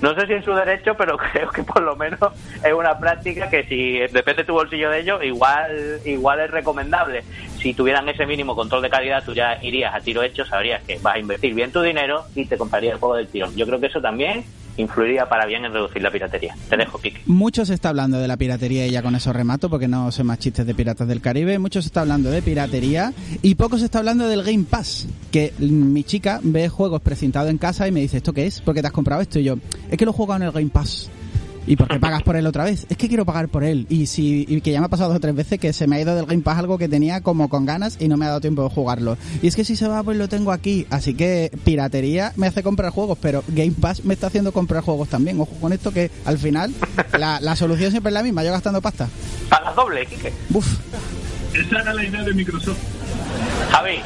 [0.02, 2.20] No sé si en su derecho, pero creo que por lo menos
[2.64, 7.24] es una práctica que si depende tu bolsillo de ello, igual igual es recomendable.
[7.62, 10.98] Si tuvieran ese mínimo control de calidad, tú ya irías a tiro hecho, sabrías que
[11.00, 13.56] vas a invertir bien tu dinero y te comprarías el juego del tirón.
[13.56, 14.44] Yo creo que eso también
[14.78, 16.56] influiría para bien en reducir la piratería.
[16.70, 17.22] Te dejo, Kike.
[17.28, 20.24] Mucho se está hablando de la piratería y ya con eso remato porque no sé
[20.24, 21.60] más chistes de piratas del Caribe.
[21.60, 25.08] Mucho se está hablando de piratería y poco se está hablando del Game Pass.
[25.32, 28.62] Que mi chica ve juegos precintados en casa y me dice, ¿esto qué es?
[28.62, 29.40] ¿Por qué te has comprado esto?
[29.40, 29.56] Y yo,
[29.90, 31.10] es que lo juego en el Game Pass.
[31.68, 32.86] ¿Y por qué pagas por él otra vez?
[32.90, 33.86] Es que quiero pagar por él.
[33.90, 35.96] Y si y que ya me ha pasado dos o tres veces que se me
[35.96, 38.30] ha ido del Game Pass algo que tenía como con ganas y no me ha
[38.30, 39.18] dado tiempo de jugarlo.
[39.42, 40.86] Y es que si se va, pues lo tengo aquí.
[40.90, 45.10] Así que piratería me hace comprar juegos, pero Game Pass me está haciendo comprar juegos
[45.10, 45.40] también.
[45.40, 46.74] Ojo con esto que al final
[47.18, 49.08] la, la solución siempre es la misma, yo gastando pasta.
[49.50, 50.34] Pagas doble, Kike.
[50.50, 50.68] Buf.
[51.54, 52.78] Esa era la idea de Microsoft.
[53.72, 54.00] Javi,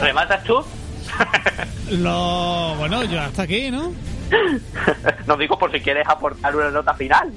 [0.00, 0.54] ¿rematas tú?
[1.90, 3.92] Lo, bueno, yo hasta aquí, ¿no?
[5.26, 7.30] no digo por si quieres aportar una nota final.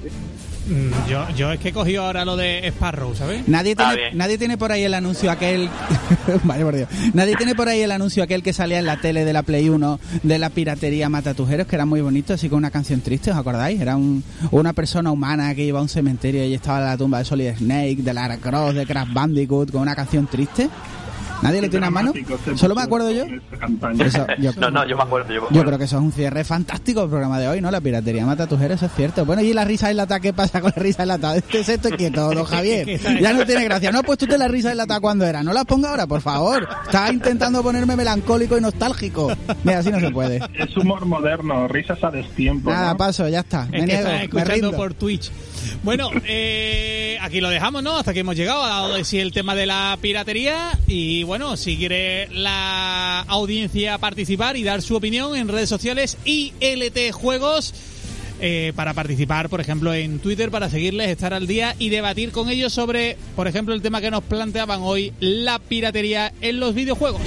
[0.68, 3.46] Mm, Yo, yo es que he cogido ahora lo de Sparrow, ¿sabes?
[3.46, 5.70] Nadie tiene, nadie tiene por ahí el anuncio aquel.
[6.42, 6.88] Vaya por Dios.
[7.14, 9.68] Nadie tiene por ahí el anuncio aquel que salía en la tele de la Play
[9.68, 13.36] 1 de la piratería Matatujeros, que era muy bonito, así con una canción triste, ¿os
[13.36, 13.80] acordáis?
[13.80, 17.18] Era un, una persona humana que iba a un cementerio y estaba en la tumba
[17.18, 20.68] de Solid Snake, de Lara Cross, de Crash Bandicoot, con una canción triste.
[21.42, 22.12] ¿Nadie le tiene una mano?
[22.54, 23.24] ¿Solo me acuerdo yo?
[24.04, 24.26] Eso,
[24.60, 27.10] No, no, yo me acuerdo, yo me creo que eso es un cierre fantástico del
[27.10, 27.70] programa de hoy, ¿no?
[27.70, 29.24] La piratería mata tus eso es cierto.
[29.24, 31.36] Bueno, y la risa enlatada, ¿qué pasa con la risa enlatada?
[31.36, 32.98] Este es esto quieto, don Javier.
[33.20, 33.92] Ya no tiene gracia.
[33.92, 35.42] No has puesto usted la risa enlatada cuando era.
[35.42, 36.68] No la ponga ahora, por favor.
[36.84, 39.32] Estaba intentando ponerme melancólico y nostálgico.
[39.64, 40.40] Mira, así no se puede.
[40.54, 42.70] Es humor moderno, risas a destiempo.
[42.70, 42.96] Nada, ¿no?
[42.96, 43.66] paso, ya está.
[43.66, 44.72] Me Es que niego, me escuchando rindo.
[44.72, 45.30] por Twitch.
[45.82, 47.96] Bueno, eh, aquí lo dejamos, ¿no?
[47.96, 50.78] Hasta que hemos llegado a dado de sí el tema de la piratería.
[50.86, 57.12] Y bueno, si quiere la audiencia participar y dar su opinión en redes sociales ILT
[57.12, 57.74] Juegos.
[58.38, 62.50] eh, para participar, por ejemplo, en Twitter, para seguirles, estar al día y debatir con
[62.50, 67.22] ellos sobre, por ejemplo, el tema que nos planteaban hoy, la piratería en los videojuegos.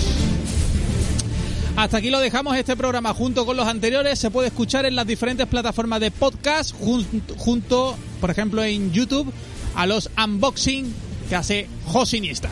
[1.75, 4.19] Hasta aquí lo dejamos este programa junto con los anteriores.
[4.19, 7.05] Se puede escuchar en las diferentes plataformas de podcast, jun-
[7.37, 9.31] junto, por ejemplo, en YouTube,
[9.75, 10.93] a los unboxing
[11.27, 12.49] que hace Josinista.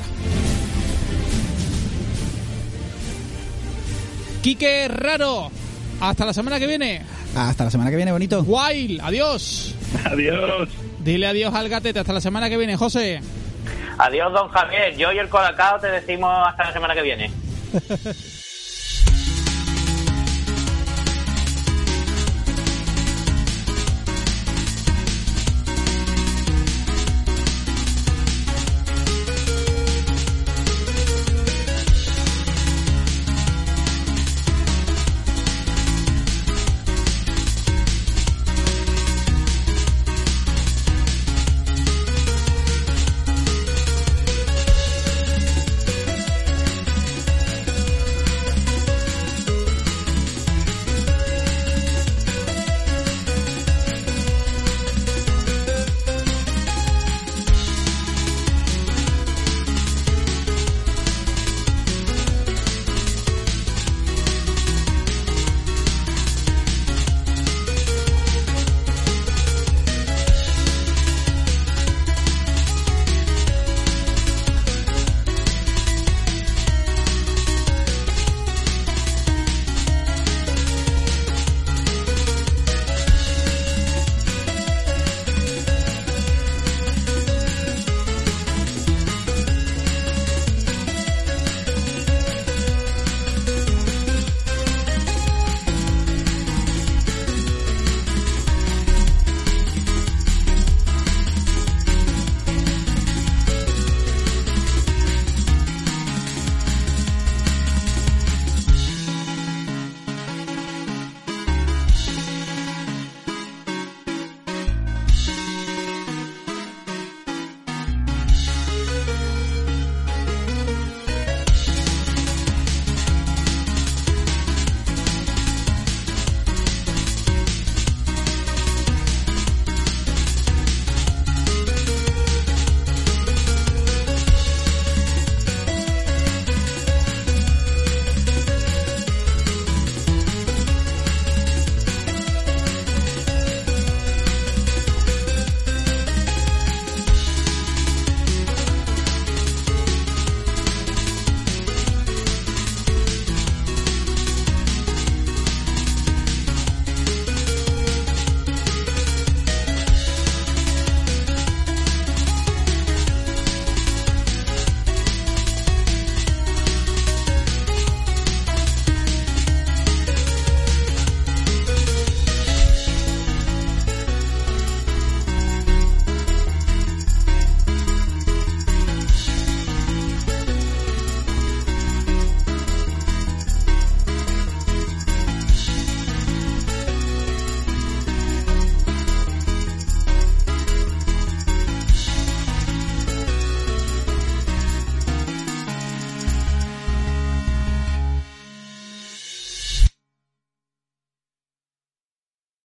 [4.41, 5.51] Quique Raro,
[5.99, 7.01] hasta la semana que viene.
[7.35, 8.41] Hasta la semana que viene, bonito.
[8.41, 9.75] Wild, adiós.
[10.05, 10.69] Adiós.
[10.99, 13.21] Dile adiós al gatete, hasta la semana que viene, José.
[13.97, 14.95] Adiós, don Javier.
[14.95, 17.31] Yo y el Colacao te decimos hasta la semana que viene.